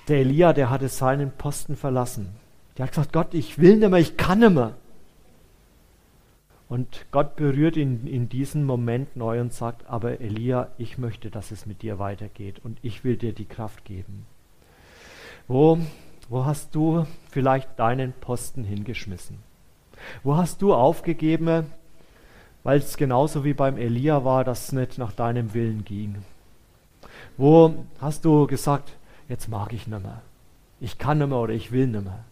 Der 0.07 0.17
Elia, 0.17 0.53
der 0.53 0.69
hatte 0.69 0.89
seinen 0.89 1.31
Posten 1.31 1.77
verlassen. 1.77 2.35
Der 2.77 2.85
hat 2.85 2.91
gesagt, 2.91 3.13
Gott, 3.13 3.33
ich 3.33 3.57
will 3.57 3.77
nicht 3.77 3.89
mehr, 3.89 3.99
ich 3.99 4.17
kann 4.17 4.39
nicht 4.39 4.51
mehr. 4.53 4.73
Und 6.67 7.05
Gott 7.11 7.35
berührt 7.35 7.77
ihn 7.77 8.07
in 8.07 8.27
diesem 8.27 8.63
Moment 8.63 9.15
neu 9.15 9.39
und 9.39 9.53
sagt, 9.53 9.87
aber 9.87 10.19
Elia, 10.19 10.69
ich 10.77 10.97
möchte, 10.97 11.29
dass 11.29 11.51
es 11.51 11.65
mit 11.65 11.83
dir 11.83 11.99
weitergeht 11.99 12.59
und 12.63 12.79
ich 12.81 13.03
will 13.03 13.17
dir 13.17 13.33
die 13.33 13.45
Kraft 13.45 13.85
geben. 13.85 14.25
Wo, 15.47 15.77
wo 16.27 16.45
hast 16.45 16.73
du 16.73 17.05
vielleicht 17.29 17.77
deinen 17.77 18.13
Posten 18.13 18.63
hingeschmissen? 18.63 19.37
Wo 20.23 20.37
hast 20.37 20.61
du 20.61 20.73
aufgegeben, 20.73 21.67
weil 22.63 22.79
es 22.79 22.97
genauso 22.97 23.43
wie 23.43 23.53
beim 23.53 23.77
Elia 23.77 24.25
war, 24.25 24.43
dass 24.43 24.65
es 24.65 24.71
nicht 24.71 24.97
nach 24.97 25.11
deinem 25.11 25.53
Willen 25.53 25.85
ging? 25.85 26.17
Wo 27.37 27.85
hast 28.01 28.25
du 28.25 28.47
gesagt, 28.47 28.93
jetzt 29.29 29.49
mag 29.49 29.71
ich 29.71 29.85
nicht 29.85 30.01
mehr, 30.01 30.21
ich 30.79 30.97
kann 30.97 31.19
nicht 31.19 31.27
mehr 31.27 31.37
oder 31.37 31.53
ich 31.53 31.71
will 31.71 31.87
nicht 31.87 32.03
mehr? 32.03 32.25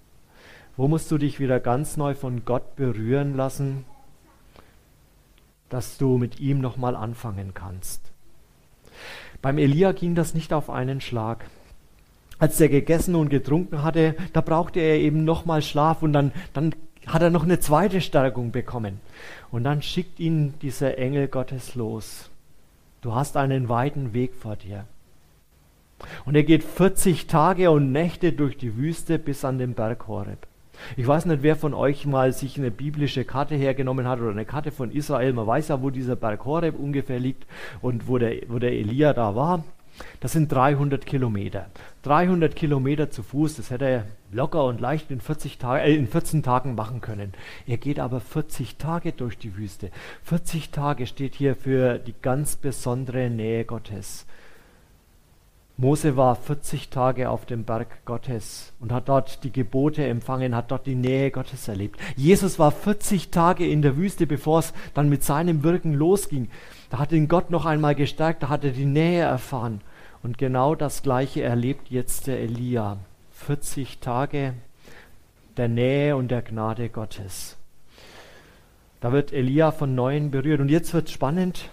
Wo 0.75 0.87
musst 0.87 1.11
du 1.11 1.19
dich 1.19 1.39
wieder 1.39 1.59
ganz 1.59 1.97
neu 1.97 2.15
von 2.15 2.45
Gott 2.45 2.75
berühren 2.75 3.35
lassen, 3.35 3.85
dass 5.73 5.97
du 5.97 6.17
mit 6.17 6.39
ihm 6.39 6.61
nochmal 6.61 6.95
anfangen 6.95 7.53
kannst? 7.53 8.11
Beim 9.41 9.57
Elia 9.57 9.91
ging 9.91 10.15
das 10.15 10.33
nicht 10.33 10.53
auf 10.53 10.69
einen 10.69 11.01
Schlag. 11.01 11.45
Als 12.39 12.61
er 12.61 12.69
gegessen 12.69 13.15
und 13.15 13.29
getrunken 13.29 13.83
hatte, 13.83 14.15
da 14.33 14.41
brauchte 14.41 14.79
er 14.79 14.99
eben 14.99 15.23
nochmal 15.25 15.61
Schlaf 15.61 16.03
und 16.03 16.13
dann, 16.13 16.31
dann 16.53 16.75
hat 17.07 17.21
er 17.21 17.29
noch 17.29 17.43
eine 17.43 17.59
zweite 17.59 18.01
Stärkung 18.01 18.51
bekommen. 18.51 18.99
Und 19.51 19.63
dann 19.63 19.81
schickt 19.81 20.19
ihn 20.19 20.53
dieser 20.61 20.97
Engel 20.97 21.27
Gottes 21.27 21.75
los. 21.75 22.29
Du 23.01 23.13
hast 23.13 23.35
einen 23.35 23.67
weiten 23.67 24.13
Weg 24.13 24.35
vor 24.35 24.55
dir. 24.55 24.85
Und 26.25 26.35
er 26.35 26.43
geht 26.43 26.63
40 26.63 27.27
Tage 27.27 27.71
und 27.71 27.91
Nächte 27.91 28.31
durch 28.31 28.57
die 28.57 28.77
Wüste 28.77 29.19
bis 29.19 29.43
an 29.43 29.57
den 29.57 29.73
Berg 29.73 30.07
Horeb. 30.07 30.47
Ich 30.97 31.07
weiß 31.07 31.25
nicht, 31.25 31.43
wer 31.43 31.55
von 31.55 31.73
euch 31.73 32.05
mal 32.05 32.33
sich 32.33 32.57
eine 32.57 32.71
biblische 32.71 33.25
Karte 33.25 33.55
hergenommen 33.55 34.07
hat 34.07 34.19
oder 34.19 34.31
eine 34.31 34.45
Karte 34.45 34.71
von 34.71 34.91
Israel. 34.91 35.33
Man 35.33 35.47
weiß 35.47 35.69
ja, 35.69 35.81
wo 35.81 35.89
dieser 35.89 36.15
Berg 36.15 36.45
Horeb 36.45 36.77
ungefähr 36.77 37.19
liegt 37.19 37.45
und 37.81 38.07
wo 38.07 38.17
der, 38.17 38.35
wo 38.47 38.59
der 38.59 38.71
Elia 38.71 39.13
da 39.13 39.35
war. 39.35 39.63
Das 40.19 40.31
sind 40.31 40.51
300 40.51 41.05
Kilometer. 41.05 41.67
300 42.03 42.55
Kilometer 42.55 43.11
zu 43.11 43.23
Fuß, 43.23 43.55
das 43.57 43.69
hätte 43.69 43.85
er 43.85 44.05
locker 44.31 44.65
und 44.65 44.81
leicht 44.81 45.11
in, 45.11 45.21
40 45.21 45.57
Tage, 45.57 45.83
äh, 45.83 45.95
in 45.95 46.07
14 46.07 46.43
Tagen 46.43 46.75
machen 46.75 47.01
können. 47.01 47.33
Er 47.67 47.77
geht 47.77 47.99
aber 47.99 48.19
40 48.19 48.77
Tage 48.77 49.11
durch 49.11 49.37
die 49.37 49.55
Wüste. 49.55 49.91
40 50.23 50.71
Tage 50.71 51.05
steht 51.05 51.35
hier 51.35 51.55
für 51.55 51.99
die 51.99 52.15
ganz 52.21 52.55
besondere 52.55 53.29
Nähe 53.29 53.65
Gottes. 53.65 54.25
Mose 55.83 56.15
war 56.15 56.37
40 56.37 56.91
Tage 56.91 57.29
auf 57.29 57.45
dem 57.45 57.65
Berg 57.65 58.05
Gottes 58.05 58.71
und 58.79 58.93
hat 58.93 59.09
dort 59.09 59.43
die 59.43 59.51
Gebote 59.51 60.05
empfangen, 60.05 60.55
hat 60.55 60.71
dort 60.71 60.85
die 60.85 60.95
Nähe 60.95 61.29
Gottes 61.29 61.67
erlebt. 61.67 61.99
Jesus 62.15 62.57
war 62.57 62.71
40 62.71 63.31
Tage 63.31 63.67
in 63.67 63.81
der 63.81 63.97
Wüste, 63.97 64.25
bevor 64.25 64.59
es 64.59 64.73
dann 64.93 65.09
mit 65.09 65.25
seinem 65.25 65.61
Wirken 65.61 65.93
losging. 65.93 66.47
Da 66.89 66.99
hat 66.99 67.11
ihn 67.11 67.27
Gott 67.27 67.51
noch 67.51 67.65
einmal 67.65 67.95
gestärkt, 67.95 68.43
da 68.43 68.47
hat 68.47 68.63
er 68.63 68.71
die 68.71 68.85
Nähe 68.85 69.23
erfahren. 69.23 69.81
Und 70.21 70.37
genau 70.37 70.73
das 70.73 71.03
Gleiche 71.03 71.41
erlebt 71.41 71.89
jetzt 71.89 72.27
der 72.27 72.39
Elia. 72.39 72.95
40 73.33 73.99
Tage 73.99 74.53
der 75.57 75.67
Nähe 75.67 76.15
und 76.15 76.31
der 76.31 76.43
Gnade 76.43 76.87
Gottes. 76.87 77.57
Da 79.01 79.11
wird 79.11 79.33
Elia 79.33 79.73
von 79.73 79.95
Neuem 79.95 80.31
berührt. 80.31 80.61
Und 80.61 80.69
jetzt 80.69 80.93
wird 80.93 81.09
spannend, 81.09 81.69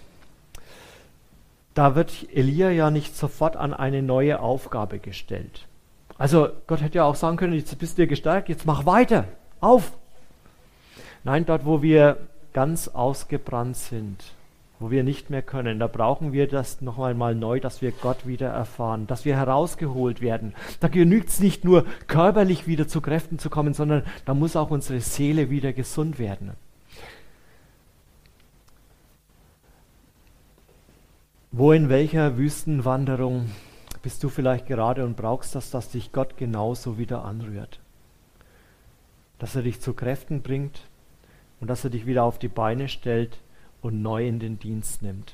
da 1.73 1.95
wird 1.95 2.27
Elia 2.33 2.69
ja 2.69 2.91
nicht 2.91 3.15
sofort 3.15 3.55
an 3.55 3.73
eine 3.73 4.01
neue 4.01 4.39
Aufgabe 4.39 4.99
gestellt. 4.99 5.67
Also 6.17 6.49
Gott 6.67 6.81
hätte 6.81 6.97
ja 6.97 7.05
auch 7.05 7.15
sagen 7.15 7.37
können, 7.37 7.53
jetzt 7.53 7.77
bist 7.79 7.97
du 7.97 8.05
gestärkt, 8.05 8.49
jetzt 8.49 8.65
mach 8.65 8.85
weiter, 8.85 9.25
auf. 9.59 9.93
Nein, 11.23 11.45
dort, 11.45 11.65
wo 11.65 11.81
wir 11.81 12.17
ganz 12.53 12.89
ausgebrannt 12.89 13.77
sind, 13.77 14.23
wo 14.79 14.91
wir 14.91 15.03
nicht 15.03 15.29
mehr 15.29 15.41
können, 15.41 15.79
da 15.79 15.87
brauchen 15.87 16.33
wir 16.33 16.47
das 16.47 16.81
noch 16.81 16.99
einmal 16.99 17.35
neu, 17.35 17.59
dass 17.59 17.81
wir 17.81 17.91
Gott 17.91 18.27
wieder 18.27 18.49
erfahren, 18.49 19.07
dass 19.07 19.25
wir 19.25 19.37
herausgeholt 19.37 20.21
werden. 20.21 20.53
Da 20.79 20.89
genügt 20.89 21.29
es 21.29 21.39
nicht 21.39 21.63
nur 21.63 21.85
körperlich 22.07 22.67
wieder 22.67 22.87
zu 22.87 23.01
Kräften 23.01 23.39
zu 23.39 23.49
kommen, 23.49 23.73
sondern 23.73 24.03
da 24.25 24.33
muss 24.33 24.55
auch 24.55 24.71
unsere 24.71 24.99
Seele 24.99 25.49
wieder 25.49 25.73
gesund 25.73 26.19
werden. 26.19 26.51
Wo 31.53 31.73
in 31.73 31.89
welcher 31.89 32.37
Wüstenwanderung 32.37 33.51
bist 34.01 34.23
du 34.23 34.29
vielleicht 34.29 34.67
gerade 34.67 35.03
und 35.03 35.17
brauchst 35.17 35.53
das, 35.53 35.69
dass 35.69 35.89
dich 35.89 36.13
Gott 36.13 36.37
genauso 36.37 36.97
wieder 36.97 37.25
anrührt? 37.25 37.81
Dass 39.37 39.55
er 39.57 39.61
dich 39.61 39.81
zu 39.81 39.93
Kräften 39.93 40.43
bringt 40.43 40.87
und 41.59 41.69
dass 41.69 41.83
er 41.83 41.89
dich 41.89 42.05
wieder 42.05 42.23
auf 42.23 42.39
die 42.39 42.47
Beine 42.47 42.87
stellt 42.87 43.37
und 43.81 44.01
neu 44.01 44.25
in 44.25 44.39
den 44.39 44.59
Dienst 44.59 45.01
nimmt. 45.01 45.33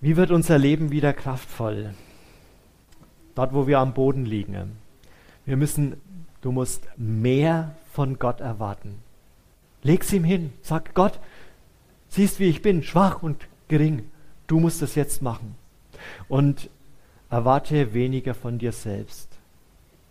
Wie 0.00 0.16
wird 0.16 0.30
unser 0.30 0.56
Leben 0.56 0.90
wieder 0.90 1.12
kraftvoll? 1.12 1.92
Dort, 3.34 3.52
wo 3.52 3.66
wir 3.66 3.80
am 3.80 3.92
Boden 3.92 4.24
liegen. 4.24 4.78
Wir 5.44 5.58
müssen, 5.58 6.00
du 6.40 6.52
musst 6.52 6.88
mehr 6.96 7.76
von 7.92 8.18
Gott 8.18 8.40
erwarten. 8.40 8.94
Leg's 9.82 10.10
ihm 10.10 10.24
hin. 10.24 10.54
Sag 10.62 10.94
Gott, 10.94 11.20
siehst, 12.08 12.40
wie 12.40 12.48
ich 12.48 12.62
bin, 12.62 12.82
schwach 12.82 13.22
und 13.22 13.46
gering 13.68 14.04
du 14.48 14.58
musst 14.58 14.82
es 14.82 14.96
jetzt 14.96 15.22
machen. 15.22 15.54
Und 16.28 16.68
erwarte 17.30 17.94
weniger 17.94 18.34
von 18.34 18.58
dir 18.58 18.72
selbst. 18.72 19.28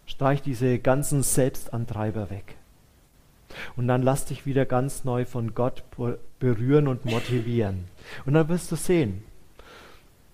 Streich 0.06 0.41
diese 0.41 0.80
ganzen 0.80 1.23
Selbstantreiber 1.23 2.30
weg. 2.30 2.56
Und 3.76 3.88
dann 3.88 4.02
lass 4.02 4.26
dich 4.26 4.45
wieder 4.45 4.65
ganz 4.65 5.04
neu 5.04 5.26
von 5.26 5.54
Gott 5.54 5.84
berühren 6.39 6.88
und 6.88 7.06
motivieren. 7.06 7.86
Und 8.26 8.34
dann 8.34 8.47
wirst 8.47 8.71
du 8.71 8.76
sehen, 8.76 9.23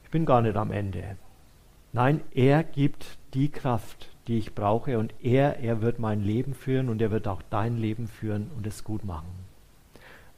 ich 0.03 0.09
bin 0.09 0.25
gar 0.25 0.41
nicht 0.41 0.55
am 0.55 0.71
Ende. 0.71 1.17
Nein, 1.91 2.21
er 2.33 2.63
gibt 2.63 3.17
die 3.33 3.49
Kraft, 3.49 4.09
die 4.27 4.37
ich 4.37 4.55
brauche 4.55 4.97
und 4.97 5.13
er, 5.21 5.59
er 5.59 5.81
wird 5.81 5.99
mein 5.99 6.21
Leben 6.21 6.53
führen 6.53 6.89
und 6.89 7.01
er 7.01 7.11
wird 7.11 7.27
auch 7.27 7.41
dein 7.49 7.77
Leben 7.77 8.07
führen 8.07 8.49
und 8.55 8.65
es 8.65 8.83
gut 8.83 9.05
machen. 9.05 9.29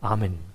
Amen. 0.01 0.54